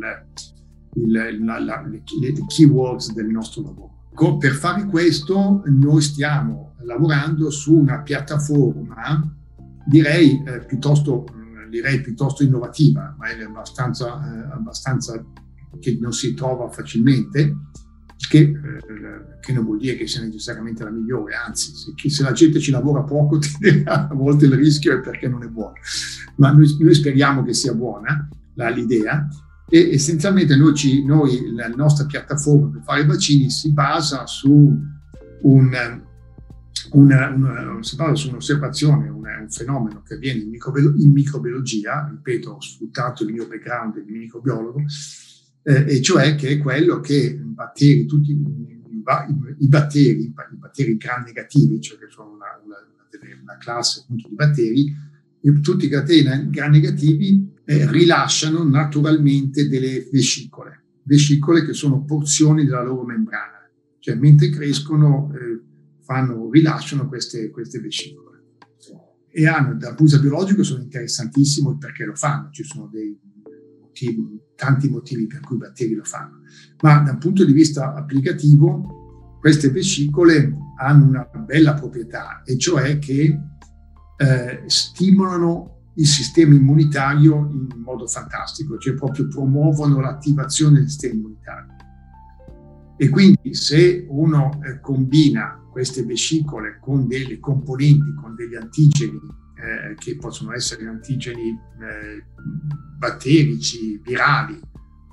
il, 0.94 1.44
la, 1.44 1.58
la, 1.58 1.82
le, 1.86 2.02
le 2.20 2.32
keywords 2.46 3.12
del 3.12 3.26
nostro 3.26 3.62
lavoro. 3.62 4.38
Per 4.38 4.52
fare 4.52 4.86
questo 4.86 5.62
noi 5.67 6.00
stiamo 6.02 6.74
lavorando 6.81 7.50
su 7.50 7.74
una 7.74 8.00
piattaforma, 8.00 9.22
direi, 9.86 10.43
eh, 10.44 10.64
piuttosto, 10.64 11.26
direi 11.70 12.00
piuttosto 12.00 12.43
innovativa, 12.43 13.14
ma 13.19 13.26
è 13.26 13.43
abbastanza, 13.43 14.06
eh, 14.06 14.52
abbastanza 14.52 15.22
che 15.79 15.98
non 16.00 16.12
si 16.12 16.34
trova 16.34 16.70
facilmente, 16.70 17.55
che, 18.29 18.39
eh, 18.39 19.41
che, 19.41 19.53
non 19.53 19.65
vuol 19.65 19.79
dire 19.79 19.96
che 19.96 20.06
sia 20.06 20.23
necessariamente 20.23 20.82
la 20.82 20.91
migliore, 20.91 21.35
anzi, 21.35 21.73
se, 21.75 22.08
se 22.08 22.23
la 22.23 22.32
gente 22.32 22.58
ci 22.58 22.70
lavora 22.70 23.03
poco, 23.03 23.39
a 23.85 24.08
volte 24.13 24.46
il 24.46 24.55
rischio 24.55 24.94
è 24.94 25.01
perché 25.01 25.29
non 25.29 25.43
è 25.43 25.49
buona, 25.49 25.75
ma 26.37 26.51
noi, 26.51 26.75
noi 26.81 26.94
speriamo 26.94 27.44
che 27.44 27.53
sia 27.53 27.75
buona 27.75 28.29
la, 28.55 28.69
l'idea 28.70 29.29
e 29.69 29.91
essenzialmente 29.93 30.56
noi, 30.56 30.75
ci, 30.75 31.05
noi, 31.05 31.53
la 31.53 31.69
nostra 31.69 32.06
piattaforma 32.06 32.70
per 32.70 32.82
fare 32.82 33.03
i 33.03 33.06
vaccini 33.06 33.51
si 33.51 33.73
basa 33.73 34.27
su, 34.27 34.51
un, 35.43 36.03
una, 36.93 37.29
una, 37.29 37.82
si 37.82 37.96
basa 37.96 38.15
su 38.15 38.29
un'osservazione, 38.31 39.08
un, 39.08 39.25
un 39.25 39.51
fenomeno 39.51 40.03
che 40.03 40.15
avviene 40.15 40.41
in 40.41 41.13
microbiologia, 41.13 42.08
ripeto, 42.11 42.51
ho 42.53 42.61
sfruttato 42.61 43.25
il 43.25 43.32
mio 43.32 43.46
background 43.46 44.03
di 44.03 44.13
microbiologo, 44.13 44.85
eh, 45.69 45.96
e 45.96 46.01
cioè 46.01 46.37
che 46.37 46.51
è 46.51 46.58
quello 46.58 47.01
che 47.01 47.35
batteri, 47.35 48.06
tutti 48.06 48.31
i, 48.31 48.37
batteri, 49.67 50.23
i 50.23 50.56
batteri 50.56 50.96
gram 50.96 51.25
negativi, 51.25 51.81
cioè 51.81 51.99
che 51.99 52.06
sono 52.08 52.35
una, 52.35 52.46
una, 52.65 52.77
una 53.43 53.56
classe 53.58 54.03
appunto 54.03 54.29
di 54.29 54.35
batteri, 54.37 54.94
tutti 55.61 55.87
i 55.87 55.89
batteri 55.89 56.51
gram 56.51 56.70
negativi 56.70 57.53
eh, 57.65 57.91
rilasciano 57.91 58.63
naturalmente 58.63 59.69
delle 59.69 60.08
vescicole, 60.13 60.85
vescicole 61.03 61.65
che 61.65 61.73
sono 61.73 62.05
porzioni 62.05 62.65
della 62.65 62.85
loro 62.85 63.03
membrana, 63.03 63.69
cioè 63.99 64.15
mentre 64.15 64.51
crescono 64.51 65.32
eh, 65.35 65.61
fanno, 66.05 66.49
rilasciano 66.49 67.08
queste, 67.08 67.51
queste 67.51 67.81
vescicole. 67.81 68.25
E 69.29 69.46
hanno 69.49 69.75
dal 69.75 69.94
punto 69.96 70.05
di 70.05 70.05
vista 70.05 70.19
biologico 70.20 70.63
sono 70.63 70.82
interessantissimi 70.82 71.77
perché 71.77 72.05
lo 72.05 72.15
fanno, 72.15 72.51
ci 72.53 72.63
sono 72.63 72.89
dei 72.91 73.19
motivi, 73.96 74.41
tanti 74.55 74.88
motivi 74.88 75.26
per 75.26 75.41
cui 75.41 75.56
i 75.56 75.60
batteri 75.60 75.94
lo 75.94 76.05
fanno, 76.05 76.41
ma 76.82 77.00
dal 77.00 77.19
punto 77.19 77.44
di 77.44 77.53
vista 77.53 77.94
applicativo 77.94 79.38
queste 79.41 79.70
vescicole 79.70 80.53
hanno 80.79 81.06
una 81.06 81.24
bella 81.24 81.74
proprietà, 81.74 82.43
e 82.44 82.58
cioè 82.58 82.98
che 82.98 83.38
eh, 84.19 84.62
stimolano 84.67 85.74
il 85.94 86.06
sistema 86.06 86.55
immunitario 86.55 87.48
in 87.50 87.69
modo 87.82 88.06
fantastico, 88.06 88.76
cioè 88.76 88.94
proprio 88.94 89.29
promuovono 89.29 90.00
l'attivazione 90.00 90.81
del 90.81 90.88
sistema 90.88 91.15
immunitario. 91.15 91.74
E 92.98 93.08
quindi 93.08 93.55
se 93.55 94.06
uno 94.08 94.58
eh, 94.62 94.81
combina 94.81 95.62
queste 95.70 96.03
vescicole 96.03 96.79
con 96.81 97.06
delle 97.06 97.38
componenti, 97.38 98.15
con 98.15 98.34
degli 98.34 98.55
antigeni 98.55 99.20
eh, 99.56 99.94
che 99.94 100.17
possono 100.17 100.53
essere 100.53 100.86
antigeni 100.86 101.48
eh, 101.48 102.24
batterici, 102.99 104.01
virali 104.03 104.58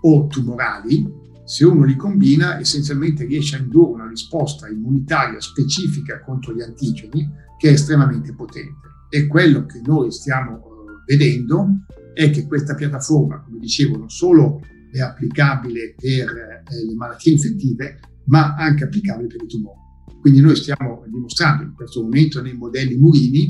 o 0.01 0.27
tumorali, 0.27 1.21
se 1.45 1.65
uno 1.65 1.83
li 1.83 1.95
combina 1.95 2.59
essenzialmente 2.59 3.25
riesce 3.25 3.57
a 3.57 3.59
indurre 3.59 3.93
una 3.93 4.07
risposta 4.07 4.69
immunitaria 4.69 5.39
specifica 5.41 6.21
contro 6.21 6.53
gli 6.53 6.61
antigeni 6.61 7.29
che 7.57 7.69
è 7.69 7.73
estremamente 7.73 8.33
potente. 8.33 8.87
E 9.09 9.27
quello 9.27 9.65
che 9.65 9.81
noi 9.85 10.11
stiamo 10.11 10.55
uh, 10.55 11.03
vedendo 11.05 11.67
è 12.13 12.29
che 12.29 12.47
questa 12.47 12.75
piattaforma, 12.75 13.41
come 13.41 13.59
dicevo, 13.59 13.97
non 13.97 14.09
solo 14.09 14.61
è 14.91 14.99
applicabile 14.99 15.95
per 15.97 16.29
eh, 16.29 16.85
le 16.85 16.93
malattie 16.95 17.33
infettive, 17.33 17.99
ma 18.25 18.55
anche 18.55 18.83
applicabile 18.83 19.27
per 19.27 19.43
i 19.43 19.47
tumori. 19.47 19.81
Quindi 20.21 20.39
noi 20.39 20.55
stiamo 20.55 21.03
dimostrando 21.07 21.63
in 21.63 21.73
questo 21.73 22.01
momento 22.01 22.41
nei 22.41 22.53
modelli 22.53 22.95
Murini 22.95 23.45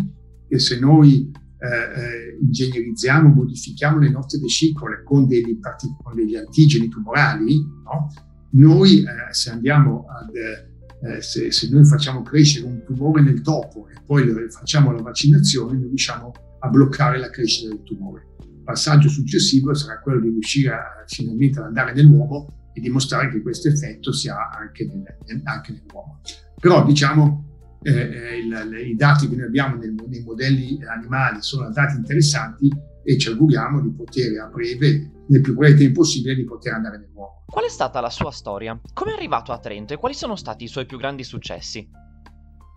che 0.48 0.60
se 0.60 0.80
noi 0.80 1.32
eh, 1.64 1.68
eh, 1.68 2.38
ingegnerizziamo, 2.42 3.30
modifichiamo 3.30 3.98
le 4.00 4.10
nostre 4.10 4.38
vescicole 4.40 5.02
con 5.04 5.26
degli, 5.28 5.58
con 6.04 6.14
degli 6.14 6.36
antigeni 6.36 6.90
tumorali, 6.90 7.56
no? 7.86 8.10
noi 8.52 9.00
eh, 9.00 9.34
se 9.34 9.52
andiamo 9.52 10.06
ad, 10.10 10.36
eh, 10.36 11.22
se, 11.22 11.54
se, 11.54 11.70
noi 11.70 11.86
facciamo 11.86 12.22
crescere 12.22 12.66
un 12.66 12.84
tumore 12.86 13.22
nel 13.22 13.40
topo 13.40 13.88
e 13.88 13.94
poi 14.06 14.26
facciamo 14.50 14.92
la 14.92 15.02
vaccinazione, 15.02 15.78
noi 15.78 15.88
riusciamo 15.88 16.34
a 16.60 16.68
bloccare 16.68 17.18
la 17.18 17.30
crescita 17.30 17.70
del 17.70 17.84
tumore. 17.84 18.28
Il 18.42 18.64
passaggio 18.66 19.08
successivo 19.08 19.74
sarà 19.74 20.02
quello 20.02 20.20
di 20.20 20.32
riuscire 20.32 20.74
a, 20.74 20.84
finalmente 21.08 21.60
ad 21.60 21.66
andare 21.68 21.94
nell'uomo 21.94 22.72
e 22.74 22.82
dimostrare 22.82 23.30
che 23.30 23.42
questo 23.42 23.70
effetto 23.70 24.12
si 24.12 24.28
ha 24.28 24.50
anche, 24.50 24.86
nel, 24.86 25.42
anche 25.46 25.72
nell'uomo. 25.72 26.20
Però 26.60 26.86
diciamo 26.86 27.53
eh, 27.84 27.92
eh 27.92 28.38
il, 28.38 28.88
i 28.90 28.96
dati 28.96 29.30
che 29.30 29.36
noi 29.36 29.46
abbiamo 29.46 29.76
nel, 29.76 29.94
nei 30.08 30.24
modelli 30.24 30.80
animali 30.84 31.42
sono 31.42 31.70
dati 31.72 31.96
interessanti 31.96 32.72
e 33.04 33.18
ci 33.18 33.30
auguriamo 33.30 33.82
di 33.82 33.92
poter 33.92 34.40
a 34.40 34.48
breve, 34.48 35.12
nel 35.28 35.42
più 35.42 35.56
breve 35.56 35.76
tempo 35.76 36.00
possibile, 36.00 36.36
di 36.36 36.46
poter 36.46 36.74
andare 36.74 36.98
nell'uomo. 36.98 37.44
Qual 37.46 37.66
è 37.66 37.70
stata 37.70 38.00
la 38.00 38.10
sua 38.10 38.32
storia? 38.32 38.80
Come 38.94 39.12
è 39.12 39.16
arrivato 39.16 39.52
a 39.52 39.60
Trento 39.60 39.94
e 39.94 39.98
quali 39.98 40.16
sono 40.16 40.36
stati 40.36 40.64
i 40.64 40.68
suoi 40.68 40.86
più 40.86 40.98
grandi 40.98 41.24
successi? 41.24 41.88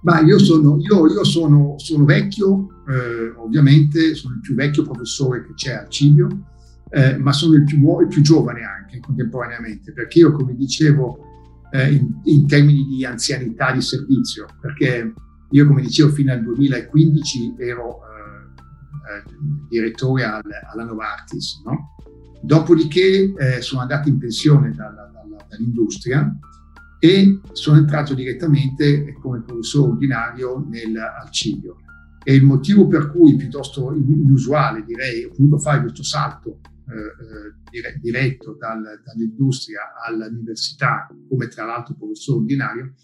Ma 0.03 0.21
io 0.21 0.39
sono, 0.39 0.79
io, 0.79 1.09
io 1.09 1.25
sono, 1.25 1.75
sono 1.79 2.05
vecchio, 2.05 2.69
eh, 2.89 3.31
ovviamente, 3.39 4.15
sono 4.15 4.35
il 4.35 4.41
più 4.41 4.55
vecchio 4.55 4.85
professore 4.85 5.45
che 5.47 5.55
c'è 5.55 5.73
al 5.73 5.89
Cibio, 5.89 6.29
eh, 6.91 7.17
ma 7.17 7.33
sono 7.33 7.55
il 7.55 7.65
più, 7.65 8.01
il 8.01 8.07
più 8.07 8.23
giovane 8.23 8.63
anche 8.63 9.01
contemporaneamente, 9.01 9.93
perché 9.93 10.21
io, 10.21 10.33
come 10.33 10.55
dicevo, 10.55 11.26
eh, 11.71 11.93
in, 11.93 12.21
in, 12.25 12.47
termini 12.47 12.85
di 12.85 13.05
anzianità 13.05 13.73
di 13.73 13.81
servizio, 13.81 14.47
perché 14.61 15.13
io, 15.51 15.67
come 15.67 15.83
dicevo, 15.83 16.11
fino 16.11 16.33
al 16.33 16.43
2015 16.43 17.55
ero 17.59 18.01
eh, 18.01 18.17
eh, 19.17 19.23
direttore 19.69 20.25
al, 20.25 20.43
alla 20.73 20.85
Novartis. 20.85 21.63
No? 21.65 21.95
Dopodiché 22.43 23.33
eh, 23.37 23.61
sono 23.61 23.81
andato 23.81 24.09
in 24.09 24.19
pensione 24.19 24.73
dalla, 24.73 25.11
dalla, 25.13 25.45
dall'industria 25.49 26.37
e 26.99 27.41
sono 27.53 27.79
entrato 27.79 28.15
direttamente 28.15 29.13
come 29.21 29.43
professore 29.43 29.93
ordinario 29.93 30.65
nel, 30.69 30.97
al 30.97 31.31
Cibio. 31.31 31.77
E 32.23 32.35
il 32.35 32.43
motivo 32.43 32.89
per 32.89 33.13
cui, 33.13 33.37
piuttosto 33.37 33.93
inusuale, 33.93 34.85
direi, 34.85 35.25
ho 35.25 35.29
potuto 35.29 35.59
fare 35.59 35.81
questo 35.81 36.03
salto 36.03 36.59
eh, 36.89 37.79
eh 37.79 37.99
diretto 38.01 38.57
dal, 38.59 38.83
dall'industria 39.05 39.93
all'università, 40.07 41.09
come 41.29 41.49
tra 41.49 41.65
l'altro 41.65 41.95
professore 41.95 42.39
ordinario, 42.39 42.95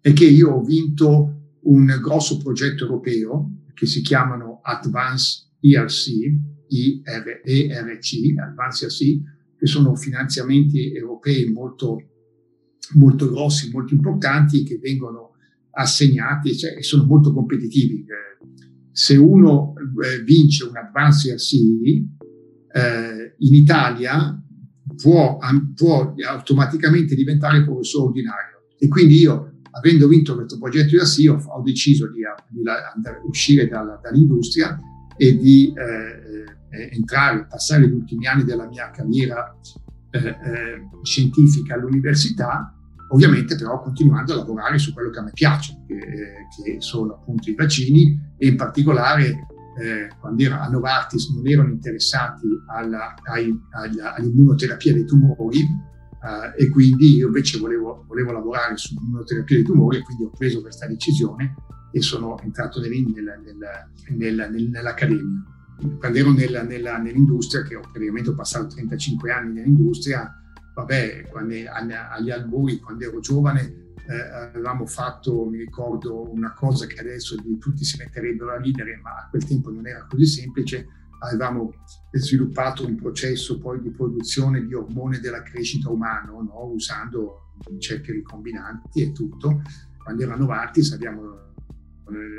è 0.00 0.12
che 0.12 0.24
io 0.24 0.50
ho 0.50 0.62
vinto 0.62 1.56
un 1.62 1.86
grosso 2.00 2.38
progetto 2.38 2.84
europeo 2.84 3.50
che 3.74 3.86
si 3.86 4.00
chiamano 4.00 4.60
Advance 4.62 5.50
ERC, 5.60 6.08
ERC, 6.68 8.38
Advance 8.38 8.84
ERC, 8.84 9.20
che 9.56 9.66
sono 9.66 9.94
finanziamenti 9.94 10.92
europei 10.92 11.50
molto, 11.52 12.00
molto 12.94 13.30
grossi, 13.30 13.70
molto 13.70 13.94
importanti, 13.94 14.64
che 14.64 14.78
vengono 14.78 15.36
assegnati 15.70 16.56
cioè, 16.56 16.76
e 16.76 16.82
sono 16.82 17.04
molto 17.04 17.32
competitivi. 17.32 18.04
Se 18.90 19.16
uno 19.16 19.74
eh, 20.04 20.22
vince 20.22 20.64
un 20.64 20.76
Advance 20.76 21.30
ERC, 21.30 21.52
eh, 22.72 23.34
in 23.38 23.54
Italia 23.54 24.42
può, 25.00 25.38
può, 25.74 26.14
automaticamente 26.28 27.14
diventare 27.14 27.64
professore 27.64 28.06
ordinario. 28.06 28.62
E 28.78 28.88
quindi 28.88 29.18
io, 29.18 29.58
avendo 29.72 30.08
vinto 30.08 30.34
questo 30.34 30.58
progetto 30.58 30.96
di 30.96 31.04
SIO, 31.04 31.34
ho 31.34 31.62
deciso 31.62 32.10
di, 32.10 32.20
di 32.48 32.62
andare, 32.94 33.20
uscire 33.24 33.68
dalla, 33.68 33.98
dall'industria 34.02 34.78
e 35.16 35.36
di 35.36 35.72
eh, 35.76 36.44
eh, 36.70 36.88
entrare, 36.92 37.46
passare 37.46 37.88
gli 37.88 37.92
ultimi 37.92 38.26
anni 38.26 38.44
della 38.44 38.66
mia 38.66 38.90
carriera 38.90 39.56
eh, 40.10 40.18
eh, 40.18 40.88
scientifica 41.02 41.74
all'università, 41.74 42.74
ovviamente 43.10 43.56
però 43.56 43.80
continuando 43.80 44.32
a 44.32 44.36
lavorare 44.36 44.78
su 44.78 44.92
quello 44.92 45.10
che 45.10 45.18
a 45.18 45.22
me 45.22 45.30
piace, 45.32 45.84
che, 45.86 45.98
che 46.64 46.76
sono 46.80 47.14
appunto 47.14 47.50
i 47.50 47.54
vaccini 47.54 48.18
e 48.38 48.46
in 48.46 48.56
particolare 48.56 49.46
eh, 49.78 50.08
quando 50.20 50.42
ero 50.42 50.56
a 50.56 50.68
Novartis 50.68 51.30
non 51.30 51.46
erano 51.46 51.70
interessati 51.70 52.46
alla, 52.66 53.14
ai, 53.24 53.58
alla, 53.70 54.14
all'immunoterapia 54.14 54.92
dei 54.92 55.04
tumori 55.04 55.60
eh, 55.60 56.64
e 56.64 56.68
quindi 56.68 57.16
io 57.16 57.26
invece 57.26 57.58
volevo, 57.58 58.04
volevo 58.06 58.32
lavorare 58.32 58.76
sull'immunoterapia 58.76 59.56
dei 59.56 59.64
tumori 59.64 59.98
e 59.98 60.02
quindi 60.02 60.24
ho 60.24 60.30
preso 60.30 60.60
questa 60.60 60.86
decisione 60.86 61.54
e 61.90 62.00
sono 62.00 62.38
entrato 62.40 62.80
nel, 62.80 62.90
nel, 62.90 64.48
nel, 64.48 64.68
nell'accademia. 64.70 65.44
Quando 65.98 66.18
ero 66.18 66.32
nell'industria, 66.32 67.62
che 67.62 67.74
ho 67.74 67.80
praticamente 67.80 68.32
passato 68.34 68.68
35 68.68 69.32
anni 69.32 69.52
nell'industria, 69.54 70.32
vabbè, 70.74 71.28
quando, 71.28 71.54
agli 71.54 72.30
albori, 72.30 72.78
quando 72.78 73.04
ero 73.04 73.20
giovane, 73.20 73.81
eh, 74.06 74.20
avevamo 74.20 74.86
fatto, 74.86 75.44
mi 75.44 75.58
ricordo, 75.58 76.30
una 76.30 76.52
cosa 76.52 76.86
che 76.86 76.98
adesso 77.00 77.36
tutti 77.58 77.84
si 77.84 77.96
metterebbero 77.98 78.52
a 78.52 78.58
ridere, 78.58 78.96
ma 78.96 79.10
a 79.10 79.28
quel 79.30 79.44
tempo 79.44 79.70
non 79.70 79.86
era 79.86 80.06
così 80.08 80.26
semplice. 80.26 80.86
Avevamo 81.20 81.72
sviluppato 82.10 82.84
un 82.84 82.96
processo 82.96 83.58
poi 83.58 83.80
di 83.80 83.90
produzione 83.90 84.64
di 84.66 84.74
ormone 84.74 85.20
della 85.20 85.42
crescita 85.42 85.88
umano, 85.88 86.42
no? 86.42 86.64
usando 86.72 87.52
cerchi 87.78 88.12
ricombinanti 88.12 89.02
e 89.02 89.12
tutto. 89.12 89.62
Quando 90.02 90.22
erano 90.22 90.40
Novartis 90.40 90.92
abbiamo, 90.92 91.52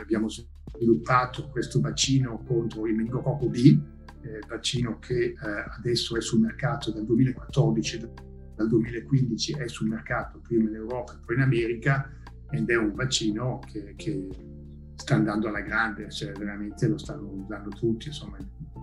abbiamo 0.02 0.28
sviluppato 0.28 1.48
questo 1.48 1.80
vaccino 1.80 2.44
contro 2.46 2.86
il 2.88 2.96
meningococco 2.96 3.48
B, 3.48 3.80
eh, 4.22 4.40
vaccino 4.50 5.00
che 5.00 5.24
eh, 5.24 5.36
adesso 5.78 6.18
è 6.18 6.22
sul 6.22 6.42
mercato 6.42 6.92
dal 6.92 7.06
2014 7.06 8.32
dal 8.56 8.68
2015 8.68 9.54
è 9.54 9.68
sul 9.68 9.90
mercato 9.90 10.40
prima 10.40 10.70
in 10.70 10.76
Europa 10.76 11.14
e 11.14 11.18
poi 11.26 11.36
in 11.36 11.42
America 11.42 12.10
ed 12.50 12.70
è 12.70 12.78
un 12.78 12.94
vaccino 12.94 13.60
che, 13.72 13.94
che 13.96 14.28
sta 14.96 15.16
andando 15.16 15.48
alla 15.48 15.62
grande, 15.62 16.10
cioè 16.12 16.32
veramente 16.34 16.88
lo 16.88 16.98
stanno 16.98 17.30
usando 17.30 17.70
tutti, 17.70 18.08
insomma 18.08 18.38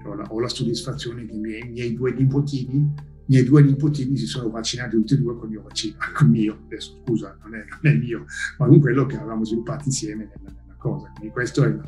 ho 0.04 0.14
la, 0.14 0.24
ho 0.28 0.40
la 0.40 0.48
soddisfazione 0.48 1.24
che 1.26 1.34
i 1.34 1.38
miei, 1.38 1.68
miei 1.68 1.94
due 1.94 2.12
nipotini 2.12 3.08
i 3.30 3.34
miei 3.34 3.44
due 3.44 3.62
nipotini 3.62 4.16
si 4.16 4.26
sono 4.26 4.50
vaccinati 4.50 4.96
tutti 4.96 5.14
e 5.14 5.18
due 5.18 5.36
con 5.36 5.44
il 5.44 5.50
mio 5.50 5.62
vaccino, 5.62 5.96
con 6.16 6.26
il 6.26 6.32
mio, 6.32 6.58
adesso 6.64 7.00
scusa, 7.04 7.38
non 7.44 7.54
è, 7.54 7.64
non 7.64 7.92
è 7.92 7.96
mio, 7.96 8.24
ma 8.58 8.66
con 8.66 8.80
quello 8.80 9.06
che 9.06 9.16
avevamo 9.16 9.44
sviluppato 9.44 9.84
insieme 9.84 10.24
nella, 10.24 10.50
nella 10.50 10.74
cosa. 10.76 11.12
Quindi 11.14 11.32
questo 11.32 11.62
è, 11.62 11.78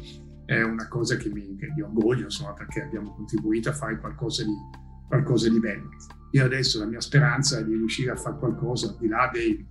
è 0.45 0.63
una 0.63 0.87
cosa 0.87 1.17
che 1.17 1.31
mi, 1.31 1.57
che 1.57 1.73
mi 1.75 1.83
orgoglio, 1.83 2.25
insomma, 2.25 2.53
perché 2.53 2.83
abbiamo 2.83 3.13
contribuito 3.13 3.71
a 3.71 3.73
fare 3.73 3.99
qualcosa 3.99 4.45
di, 4.45 4.55
qualcosa 5.09 5.49
di 5.49 5.59
bello. 5.59 5.89
Io 6.33 6.45
adesso 6.45 6.79
la 6.79 6.87
mia 6.87 7.01
speranza 7.01 7.59
è 7.59 7.65
di 7.65 7.75
riuscire 7.75 8.11
a 8.11 8.17
fare 8.17 8.39
qualcosa 8.39 8.89
al 8.89 8.97
di 8.99 9.07
là 9.07 9.31
dei, 9.33 9.67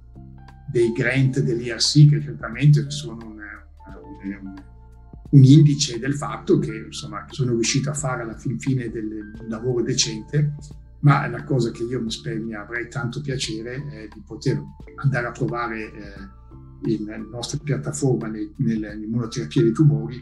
dei 0.72 0.92
grant 0.92 1.40
dell'IRC, 1.40 2.10
che 2.10 2.22
certamente 2.22 2.90
sono 2.92 3.18
un, 3.26 3.40
un, 4.24 4.54
un, 5.32 5.44
indice 5.44 5.98
del 5.98 6.14
fatto 6.14 6.60
che 6.60 6.86
insomma, 6.86 7.26
sono 7.30 7.52
riuscito 7.52 7.90
a 7.90 7.94
fare 7.94 8.22
alla 8.22 8.38
fin 8.38 8.60
fine 8.60 8.90
del 8.92 9.32
lavoro 9.48 9.82
decente, 9.82 10.54
ma 11.00 11.26
la 11.28 11.44
cosa 11.44 11.72
che 11.72 11.84
io 11.84 12.00
mi, 12.00 12.12
mi 12.42 12.54
avrei 12.54 12.88
tanto 12.90 13.22
piacere 13.22 13.88
è 13.90 14.08
di 14.08 14.22
poter 14.24 14.62
andare 14.98 15.28
a 15.28 15.32
provare 15.32 15.92
eh, 15.92 17.04
la 17.06 17.18
nostra 17.18 17.58
piattaforma 17.64 18.28
nell'immunoterapia 18.28 19.64
dei 19.64 19.72
tumori 19.72 20.22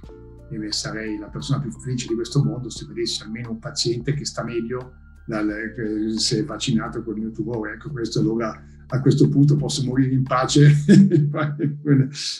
e 0.51 0.71
sarei 0.71 1.17
la 1.17 1.27
persona 1.27 1.59
più 1.59 1.71
felice 1.71 2.07
di 2.07 2.15
questo 2.15 2.43
mondo 2.43 2.69
se 2.69 2.85
vedessi 2.85 3.23
almeno 3.23 3.51
un 3.51 3.59
paziente 3.59 4.13
che 4.13 4.25
sta 4.25 4.43
meglio 4.43 5.07
dal, 5.29 6.15
se 6.17 6.39
è 6.39 6.43
vaccinato 6.43 7.03
con 7.03 7.19
il 7.19 7.31
tumore. 7.31 7.73
Ecco, 7.73 7.91
questo 7.91 8.19
allora 8.19 8.65
a 8.87 9.01
questo 9.01 9.29
punto 9.29 9.55
posso 9.55 9.83
morire 9.83 10.11
in 10.11 10.23
pace 10.23 10.65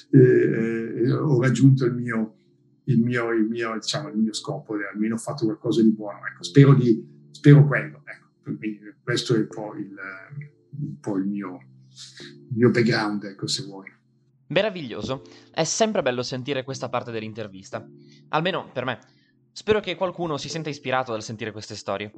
e, 0.10 1.12
ho 1.12 1.40
raggiunto 1.40 1.86
il 1.86 1.94
mio, 1.94 2.38
il 2.86 3.00
mio, 3.00 3.32
il 3.32 3.46
mio, 3.46 3.74
diciamo, 3.76 4.10
il 4.10 4.18
mio 4.18 4.34
scopo, 4.34 4.74
almeno 4.92 5.14
ho 5.14 5.20
fatto 5.20 5.46
qualcosa 5.46 5.84
di 5.84 5.92
buono. 5.92 6.26
Ecco, 6.26 6.44
spero, 6.44 6.74
di, 6.74 7.28
spero 7.30 7.68
quello. 7.68 8.02
Ecco. 8.04 8.58
Questo 9.04 9.36
è 9.36 9.38
un 9.38 9.48
po' 9.48 9.76
il, 9.76 9.96
un 10.80 11.00
po 11.00 11.18
il 11.18 11.26
mio, 11.26 11.60
mio 12.56 12.72
background, 12.72 13.24
ecco, 13.26 13.46
se 13.46 13.64
vuoi. 13.66 13.92
Meraviglioso, 14.48 15.22
è 15.52 15.64
sempre 15.64 16.02
bello 16.02 16.24
sentire 16.24 16.64
questa 16.64 16.90
parte 16.90 17.12
dell'intervista, 17.12 17.88
almeno 18.30 18.68
per 18.74 18.86
me. 18.86 19.00
Spero 19.52 19.80
che 19.80 19.96
qualcuno 19.96 20.38
si 20.38 20.50
senta 20.50 20.70
ispirato 20.70 21.12
dal 21.12 21.22
sentire 21.22 21.52
queste 21.52 21.76
storie. 21.76 22.12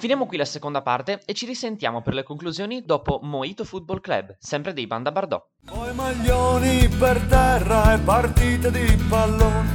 Finiamo 0.00 0.24
qui 0.24 0.38
la 0.38 0.46
seconda 0.46 0.80
parte 0.80 1.20
e 1.26 1.34
ci 1.34 1.44
risentiamo 1.44 2.00
per 2.00 2.14
le 2.14 2.22
conclusioni 2.22 2.82
dopo 2.86 3.20
Moito 3.22 3.64
Football 3.64 4.00
Club, 4.00 4.34
sempre 4.38 4.72
dei 4.72 4.86
Banda 4.86 5.12
Bardò. 5.12 5.46
Poi 5.66 5.92
maglioni 5.92 6.88
per 6.88 7.20
terra 7.28 7.92
e 7.92 7.98
partite 7.98 8.70
di 8.70 8.96
pallone. 9.10 9.68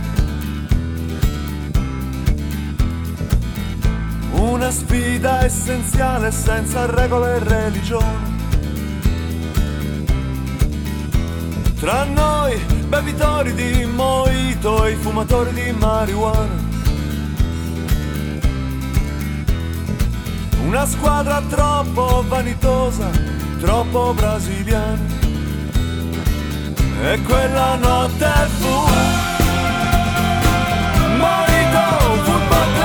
Una 4.31 4.71
sfida 4.71 5.43
essenziale 5.43 6.31
senza 6.31 6.87
regole 6.87 7.35
e 7.35 7.39
religione. 7.43 8.33
Tra 11.79 12.03
noi, 12.03 12.57
bevitori 12.87 13.53
di 13.53 13.85
mojito 13.85 14.85
e 14.85 14.95
fumatori 14.95 15.53
di 15.53 15.71
marijuana. 15.71 16.74
Una 20.75 20.85
squadra 20.87 21.41
troppo 21.47 22.25
vanitosa, 22.27 23.09
troppo 23.61 24.13
brasiliana. 24.13 24.99
E 27.01 27.21
quella 27.21 27.75
notte 27.75 28.29
fu 28.59 28.67
Mojito 31.15 32.23
Football 32.25 32.73
Club. 32.73 32.84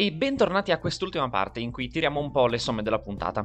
E 0.00 0.12
bentornati 0.12 0.70
a 0.70 0.78
quest'ultima 0.78 1.28
parte 1.28 1.58
in 1.58 1.72
cui 1.72 1.88
tiriamo 1.88 2.20
un 2.20 2.30
po' 2.30 2.46
le 2.46 2.58
somme 2.58 2.84
della 2.84 3.00
puntata. 3.00 3.44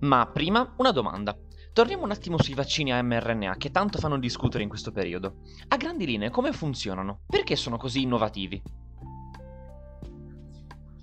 Ma 0.00 0.26
prima 0.32 0.72
una 0.78 0.90
domanda. 0.90 1.36
Torniamo 1.70 2.04
un 2.04 2.10
attimo 2.10 2.40
sui 2.40 2.54
vaccini 2.54 2.94
a 2.94 3.02
mRNA 3.02 3.56
che 3.58 3.70
tanto 3.70 3.98
fanno 3.98 4.18
discutere 4.18 4.62
in 4.62 4.70
questo 4.70 4.90
periodo. 4.90 5.40
A 5.68 5.76
grandi 5.76 6.06
linee 6.06 6.30
come 6.30 6.52
funzionano? 6.52 7.20
Perché 7.26 7.56
sono 7.56 7.76
così 7.76 8.00
innovativi? 8.00 8.62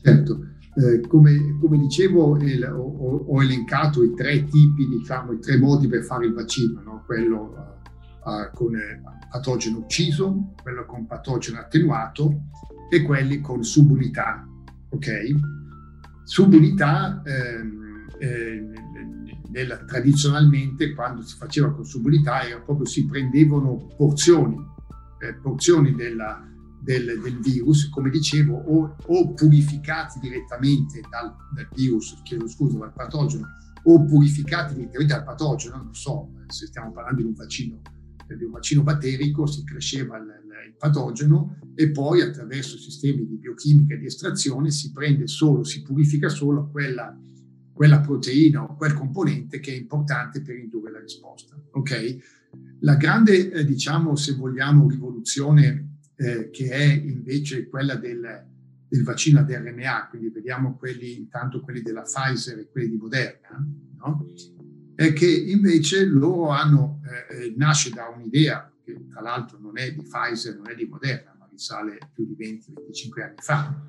Certo, 0.01 0.39
eh, 0.74 1.01
come, 1.01 1.60
come, 1.62 1.77
dicevo 1.77 2.38
il, 2.38 2.63
ho, 2.63 3.25
ho, 3.27 3.43
elencato 3.43 4.03
i 4.03 4.15
tre 4.15 4.43
tipi, 4.46 4.88
diciamo, 4.88 5.34
i 5.34 5.39
tre 5.39 5.60
modi 5.60 5.88
per 5.88 6.01
fare 6.01 6.25
il 6.25 6.34
vaccino, 6.34 6.81
no? 6.81 7.03
quello 7.05 7.77
uh, 8.25 8.27
uh, 8.27 8.51
con 8.55 8.75
eh, 8.75 9.03
patogeno 9.29 9.77
ucciso, 9.77 10.53
quello 10.63 10.84
con 10.88 11.05
patogeno 11.05 11.60
attenuato 11.60 12.46
e 12.89 13.03
quelli 13.03 13.39
con 13.39 13.63
subunità. 13.63 14.48
Ok? 14.89 15.36
Subunità 16.24 17.22
ehm, 17.25 18.08
eh, 18.19 19.86
tradizionalmente 19.86 20.93
quando 20.93 21.24
si 21.24 21.36
faceva 21.36 21.72
con 21.72 21.86
subunità 21.86 22.43
era 22.43 22.60
proprio 22.60 22.86
si 22.86 23.05
prendevano 23.05 23.88
porzioni, 23.98 24.58
eh, 25.22 25.34
porzioni 25.36 25.96
della, 25.96 26.48
del, 26.79 27.19
del, 27.19 27.39
virus, 27.39 27.89
come 27.89 28.10
dicevo, 28.10 28.56
o, 28.56 28.95
o 29.06 29.34
purificati 29.34 30.19
direttamente 30.19 31.02
dal, 31.10 31.36
dal, 31.54 31.67
virus, 31.73 32.19
chiedo 32.23 32.47
scusa, 32.47 32.78
dal 32.78 32.93
patogeno, 32.93 33.47
o 33.84 34.06
purificati 34.06 34.75
direttamente 34.75 35.13
dal 35.13 35.23
patogeno, 35.23 35.78
non 35.78 35.93
so, 35.93 36.30
se 36.47 36.67
stiamo 36.67 36.91
parlando 36.91 37.21
di 37.21 37.28
un 37.28 37.34
vaccino, 37.34 37.82
di 38.28 38.43
un 38.43 38.52
vaccino 38.52 38.84
batterico, 38.84 39.45
si 39.45 39.63
cresceva 39.63 40.17
il, 40.17 40.28
il 40.63 40.76
patogeno 40.78 41.60
e 41.76 41.91
poi 41.91 42.22
attraverso 42.22 42.78
sistemi 42.78 43.26
di 43.26 43.38
biochimica 43.38 43.93
e 43.93 44.00
di 44.00 44.06
estrazione 44.06 44.72
si 44.72 44.91
prende 44.91 45.28
solo, 45.28 45.63
si 45.63 45.82
purifica 45.82 46.30
solo 46.30 46.69
quella, 46.69 47.17
quella 47.74 48.00
proteina 48.00 48.63
o 48.63 48.76
quel 48.76 48.93
componente 48.93 49.60
che 49.60 49.72
è 49.72 49.76
importante 49.76 50.41
per 50.41 50.58
indurre 50.58 50.91
la 50.91 51.00
risposta. 51.00 51.58
Ok? 51.72 52.17
La 52.82 52.95
grande, 52.95 53.52
eh, 53.52 53.65
diciamo, 53.65 54.15
se 54.15 54.34
vogliamo, 54.34 54.89
rivoluzione 54.89 56.00
eh, 56.15 56.50
che 56.50 56.69
è 56.69 56.84
invece 56.84 57.67
quella 57.67 57.95
del, 57.95 58.45
del, 58.88 59.04
vaccino 59.04 59.39
ad 59.39 59.50
RNA, 59.50 60.08
quindi 60.10 60.30
vediamo 60.30 60.76
quelli, 60.76 61.17
intanto 61.17 61.62
quelli 61.62 61.82
della 61.82 62.02
Pfizer 62.02 62.60
e 62.60 62.69
quelli 62.69 62.89
di 62.89 62.98
Moderna, 62.98 63.65
no? 63.98 64.26
è 64.95 65.13
che 65.13 65.30
invece 65.30 66.06
loro 66.06 66.50
hanno, 66.50 67.00
eh, 67.32 67.54
nasce 67.56 67.89
da 67.89 68.10
un'idea 68.10 68.69
che 68.93 69.08
tra 69.08 69.21
l'altro 69.21 69.60
non 69.60 69.78
è 69.78 69.91
di 69.93 70.02
Pfizer, 70.02 70.56
non 70.56 70.69
è 70.69 70.75
di 70.75 70.86
Moderna, 70.86 71.36
ma 71.38 71.47
risale 71.49 71.97
più 72.13 72.25
di 72.25 72.36
20-25 72.36 73.21
anni 73.21 73.36
fa. 73.38 73.82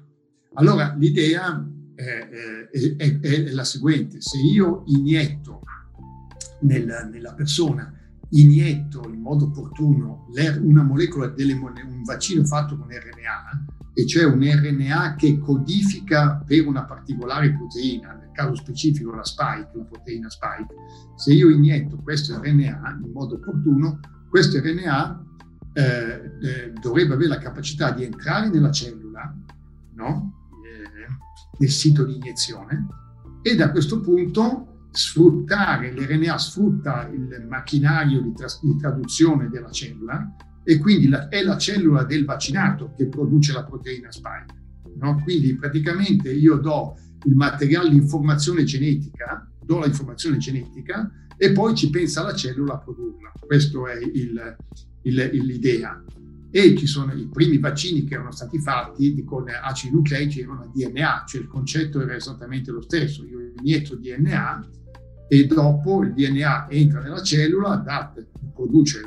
Allora 0.55 0.95
l'idea 0.95 1.67
è, 1.95 2.03
è, 2.71 2.97
è, 2.97 3.21
è, 3.21 3.51
la 3.51 3.65
seguente, 3.65 4.21
se 4.21 4.39
io 4.39 4.83
inietto 4.87 5.63
nel, 6.61 7.09
nella 7.11 7.35
persona 7.35 7.95
inietto 8.31 9.09
in 9.09 9.21
modo 9.21 9.47
opportuno 9.47 10.27
una 10.61 10.83
molecola, 10.83 11.29
delle, 11.29 11.53
un 11.55 12.03
vaccino 12.05 12.45
fatto 12.45 12.77
con 12.77 12.89
RNA, 12.89 13.65
e 13.95 14.07
cioè 14.07 14.25
un 14.25 14.41
RNA 14.41 15.17
che 15.17 15.39
codifica 15.39 16.43
per 16.47 16.67
una 16.67 16.85
particolare 16.85 17.53
proteina, 17.53 18.13
nel 18.15 18.31
caso 18.33 18.55
specifico 18.55 19.13
la 19.13 19.25
spike, 19.25 19.71
la 19.75 19.85
proteina 19.85 20.31
spike, 20.31 20.75
se 21.17 21.33
io 21.33 21.51
inietto 21.51 21.97
questo 21.97 22.41
RNA 22.41 22.99
in 23.03 23.11
modo 23.13 23.35
opportuno, 23.35 23.99
questo 24.31 24.59
RNA 24.61 25.25
eh, 25.73 25.83
eh, 25.83 26.73
dovrebbe 26.81 27.15
avere 27.15 27.29
la 27.29 27.39
capacità 27.39 27.91
di 27.91 28.05
entrare 28.05 28.49
nella 28.49 28.71
cellula, 28.71 29.37
no? 29.95 30.35
nel 31.59 31.71
sito 31.71 32.05
di 32.05 32.15
iniezione, 32.15 32.87
e 33.43 33.55
da 33.55 33.71
questo 33.71 34.01
punto 34.01 34.89
sfruttare, 34.93 35.93
l'RNA 35.93 36.39
sfrutta 36.39 37.09
il 37.09 37.47
macchinario 37.49 38.23
di, 38.23 38.33
tras- 38.33 38.61
di 38.63 38.77
traduzione 38.77 39.49
della 39.49 39.71
cellula 39.71 40.35
e 40.65 40.79
quindi 40.79 41.09
la, 41.09 41.29
è 41.29 41.43
la 41.43 41.57
cellula 41.57 42.05
del 42.05 42.25
vaccinato 42.25 42.93
che 42.97 43.07
produce 43.07 43.53
la 43.53 43.65
proteina 43.65 44.11
spike. 44.11 44.59
No? 44.97 45.21
Quindi 45.23 45.55
praticamente 45.57 46.33
io 46.33 46.57
do 46.57 46.97
il 47.25 47.35
materiale, 47.35 47.91
l'informazione 47.91 48.65
genetica, 48.65 49.49
do 49.63 49.81
l'informazione 49.81 50.39
genetica 50.39 51.11
e 51.43 51.53
poi 51.53 51.75
ci 51.75 51.89
pensa 51.89 52.23
la 52.23 52.35
cellula 52.35 52.75
a 52.75 52.79
produrla. 52.79 53.33
Questa 53.41 53.79
è 53.91 53.97
il, 53.97 54.57
il, 55.05 55.15
l'idea. 55.47 56.05
E 56.51 56.77
ci 56.77 56.87
sono 56.87 57.15
i 57.15 57.31
primi 57.33 57.57
vaccini 57.57 58.05
che 58.05 58.13
erano 58.13 58.31
stati 58.31 58.59
fatti 58.59 59.25
con 59.25 59.47
acidi 59.49 59.95
nucleici 59.95 60.41
erano 60.41 60.71
DNA, 60.71 61.25
cioè 61.27 61.41
il 61.41 61.47
concetto 61.47 62.03
era 62.03 62.15
esattamente 62.15 62.71
lo 62.71 62.83
stesso. 62.83 63.25
Io 63.25 63.53
inietto 63.59 63.97
DNA 63.97 64.69
e 65.29 65.47
dopo 65.47 66.03
il 66.03 66.13
DNA 66.13 66.69
entra 66.69 67.01
nella 67.01 67.23
cellula, 67.23 67.77
dà, 67.77 68.13
produce 68.53 69.01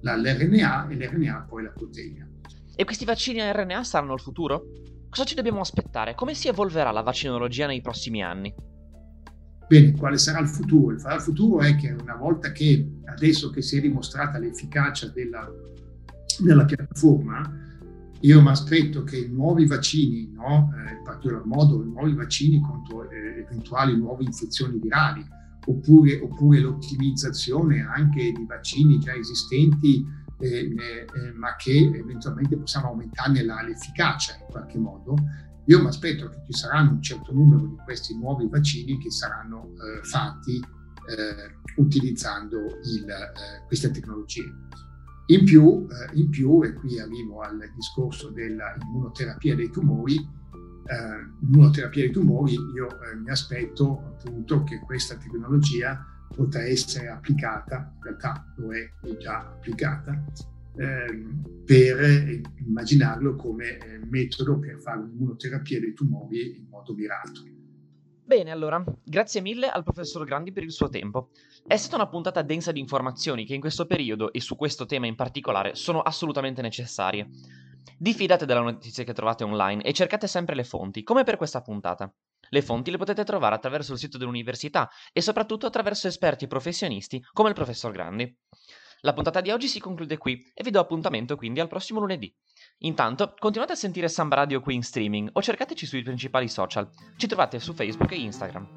la, 0.00 0.14
la, 0.14 0.16
l'RNA 0.16 0.88
e 0.88 0.94
l'RNA 0.96 1.46
poi 1.50 1.64
la 1.64 1.70
proteina. 1.70 2.26
E 2.74 2.84
questi 2.84 3.04
vaccini 3.04 3.42
a 3.42 3.52
RNA 3.52 3.84
saranno 3.84 4.14
il 4.14 4.20
futuro? 4.20 4.64
Cosa 5.10 5.24
ci 5.24 5.34
dobbiamo 5.34 5.60
aspettare? 5.60 6.14
Come 6.14 6.32
si 6.32 6.48
evolverà 6.48 6.90
la 6.92 7.02
vaccinologia 7.02 7.66
nei 7.66 7.82
prossimi 7.82 8.22
anni? 8.22 8.71
Bene, 9.72 9.92
quale 9.92 10.18
sarà 10.18 10.38
il 10.38 10.48
futuro? 10.48 10.94
Il 10.94 11.00
futuro 11.20 11.62
è 11.62 11.74
che 11.76 11.96
una 11.98 12.14
volta 12.14 12.52
che 12.52 12.98
adesso 13.06 13.48
che 13.48 13.62
si 13.62 13.78
è 13.78 13.80
dimostrata 13.80 14.36
l'efficacia 14.36 15.06
della, 15.06 15.50
della 16.40 16.66
piattaforma, 16.66 17.50
io 18.20 18.42
mi 18.42 18.48
aspetto 18.48 19.02
che 19.02 19.26
nuovi 19.28 19.66
vaccini, 19.66 20.30
no? 20.30 20.70
eh, 20.76 20.96
in 20.96 21.02
particolar 21.02 21.46
modo 21.46 21.82
nuovi 21.82 22.12
vaccini 22.12 22.60
contro 22.60 23.08
eh, 23.08 23.46
eventuali 23.48 23.96
nuove 23.96 24.24
infezioni 24.24 24.78
virali, 24.78 25.26
oppure, 25.64 26.20
oppure, 26.20 26.60
l'ottimizzazione 26.60 27.80
anche 27.80 28.30
di 28.30 28.44
vaccini 28.46 28.98
già 28.98 29.14
esistenti, 29.14 30.04
eh, 30.38 30.74
eh 30.76 31.32
ma 31.34 31.56
che 31.56 31.90
eventualmente 31.94 32.58
possiamo 32.58 32.88
aumentarne 32.88 33.42
la, 33.42 33.62
l'efficacia 33.62 34.34
in 34.38 34.50
qualche 34.50 34.76
modo. 34.76 35.14
Io 35.66 35.80
mi 35.80 35.86
aspetto 35.86 36.28
che 36.28 36.42
ci 36.46 36.52
saranno 36.52 36.92
un 36.92 37.02
certo 37.02 37.32
numero 37.32 37.66
di 37.66 37.76
questi 37.84 38.16
nuovi 38.16 38.48
vaccini 38.48 38.98
che 38.98 39.10
saranno 39.10 39.72
eh, 39.74 40.04
fatti 40.04 40.56
eh, 40.56 41.56
utilizzando 41.76 42.58
il, 42.58 43.06
queste 43.66 43.90
tecnologie. 43.90 44.52
In 45.26 45.44
più, 45.44 45.86
eh, 45.88 46.18
in 46.18 46.30
più, 46.30 46.62
e 46.64 46.74
qui 46.74 46.98
arrivo 46.98 47.40
al 47.42 47.58
discorso 47.74 48.30
dell'immunoterapia 48.30 49.54
dei 49.54 49.70
tumori, 49.70 50.16
eh, 50.16 51.44
immunoterapia 51.46 52.02
dei 52.02 52.12
tumori, 52.12 52.54
io 52.74 52.88
eh, 52.88 53.14
mi 53.16 53.30
aspetto 53.30 53.98
appunto 53.98 54.64
che 54.64 54.80
questa 54.80 55.16
tecnologia 55.16 56.04
potrà 56.34 56.64
essere 56.64 57.08
applicata, 57.08 57.92
in 57.96 58.02
realtà 58.02 58.52
lo 58.56 58.72
è, 58.72 59.16
già 59.18 59.38
applicata, 59.38 60.24
per 60.74 62.40
immaginarlo 62.66 63.34
come 63.34 63.78
eh, 63.78 64.00
metodo 64.08 64.58
per 64.58 64.80
fare 64.80 65.00
un'immunoterapia 65.00 65.80
dei 65.80 65.92
tumori 65.92 66.56
in 66.56 66.66
modo 66.68 66.94
mirato. 66.94 67.42
Bene, 68.24 68.50
allora, 68.50 68.82
grazie 69.04 69.42
mille 69.42 69.68
al 69.68 69.82
professor 69.82 70.24
Grandi 70.24 70.52
per 70.52 70.62
il 70.62 70.72
suo 70.72 70.88
tempo. 70.88 71.30
È 71.66 71.76
stata 71.76 71.96
una 71.96 72.08
puntata 72.08 72.40
densa 72.42 72.72
di 72.72 72.80
informazioni 72.80 73.44
che 73.44 73.54
in 73.54 73.60
questo 73.60 73.84
periodo 73.84 74.32
e 74.32 74.40
su 74.40 74.56
questo 74.56 74.86
tema 74.86 75.06
in 75.06 75.16
particolare 75.16 75.74
sono 75.74 76.00
assolutamente 76.00 76.62
necessarie. 76.62 77.28
Diffidate 77.98 78.46
delle 78.46 78.60
notizie 78.60 79.04
che 79.04 79.12
trovate 79.12 79.44
online 79.44 79.82
e 79.82 79.92
cercate 79.92 80.26
sempre 80.26 80.54
le 80.54 80.64
fonti, 80.64 81.02
come 81.02 81.24
per 81.24 81.36
questa 81.36 81.60
puntata. 81.60 82.10
Le 82.48 82.62
fonti 82.62 82.90
le 82.90 82.96
potete 82.96 83.24
trovare 83.24 83.54
attraverso 83.54 83.92
il 83.92 83.98
sito 83.98 84.18
dell'università 84.18 84.88
e 85.12 85.20
soprattutto 85.20 85.66
attraverso 85.66 86.06
esperti 86.06 86.44
e 86.44 86.48
professionisti 86.48 87.22
come 87.32 87.48
il 87.50 87.54
professor 87.54 87.92
Grandi. 87.92 88.36
La 89.04 89.14
puntata 89.14 89.40
di 89.40 89.50
oggi 89.50 89.66
si 89.66 89.80
conclude 89.80 90.16
qui 90.16 90.52
e 90.54 90.62
vi 90.62 90.70
do 90.70 90.78
appuntamento 90.78 91.34
quindi 91.34 91.58
al 91.58 91.66
prossimo 91.66 91.98
lunedì. 91.98 92.32
Intanto 92.78 93.34
continuate 93.36 93.72
a 93.72 93.76
sentire 93.76 94.06
Samba 94.08 94.36
Radio 94.36 94.60
qui 94.60 94.76
in 94.76 94.84
streaming 94.84 95.30
o 95.32 95.42
cercateci 95.42 95.86
sui 95.86 96.02
principali 96.02 96.46
social. 96.46 96.88
Ci 97.16 97.26
trovate 97.26 97.58
su 97.58 97.74
Facebook 97.74 98.12
e 98.12 98.20
Instagram. 98.20 98.68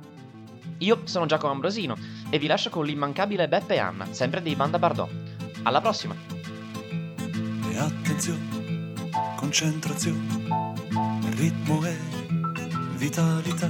Io 0.79 1.01
sono 1.05 1.27
Giacomo 1.27 1.51
Ambrosino 1.53 1.95
e 2.31 2.39
vi 2.39 2.47
lascio 2.47 2.71
con 2.71 2.85
l'immancabile 2.85 3.47
Beppe 3.47 3.75
e 3.75 3.77
Anna, 3.77 4.11
sempre 4.13 4.41
dei 4.41 4.55
Banda 4.55 4.79
Bardot. 4.79 5.11
Alla 5.61 5.79
prossima! 5.79 6.15
E 7.69 7.77
attenzione, 7.77 8.93
concentrazione, 9.35 10.73
ritmo 11.35 11.85
e 11.85 11.95
vitalità. 12.95 13.69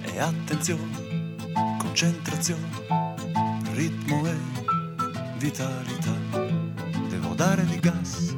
E 0.00 0.18
attenzione, 0.18 1.36
concentrazione, 1.76 2.68
ritmo 3.74 4.26
e 4.26 4.32
vitalità. 4.32 4.61
Devo 5.42 7.34
dare 7.34 7.64
di 7.64 7.80
gas, 7.80 8.32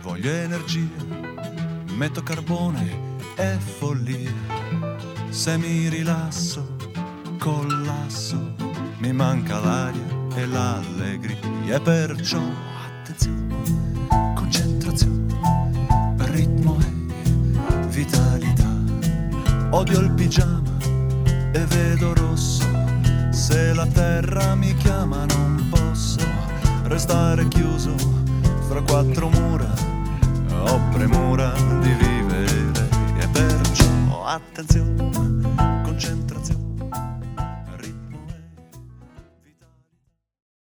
voglio 0.00 0.30
energia, 0.30 1.04
metto 1.94 2.22
carbone 2.22 3.16
e 3.36 3.58
follia. 3.58 4.32
Se 5.28 5.58
mi 5.58 5.90
rilasso, 5.90 6.76
collasso, 7.38 8.54
mi 8.96 9.12
manca 9.12 9.58
l'aria 9.58 10.02
e 10.36 10.46
l'allegria. 10.46 11.36
E 11.66 11.80
perciò 11.82 12.40
attenzione, 13.02 13.54
concentrazione, 14.34 15.38
ritmo 16.30 16.78
e 16.80 17.86
vitalità. 17.88 18.74
Odio 19.72 20.00
il 20.00 20.12
pigiama 20.12 20.78
e 21.52 21.66
vedo 21.66 22.14
rosso. 22.14 22.64
Se 23.32 23.74
la 23.74 23.86
terra 23.86 24.54
mi 24.54 24.74
chiama 24.76 25.26
non 25.26 25.66
posso 25.68 25.87
restare 26.88 27.46
chiuso 27.48 27.94
fra 28.66 28.80
quattro 28.82 29.28
mura. 29.28 29.72
Ho 30.64 30.80
premura 30.90 31.52
di 31.80 31.92
vivere 31.92 32.88
e 33.18 33.28
perciò 33.28 34.24
attenzione, 34.24 35.82
concentrazione. 35.84 36.67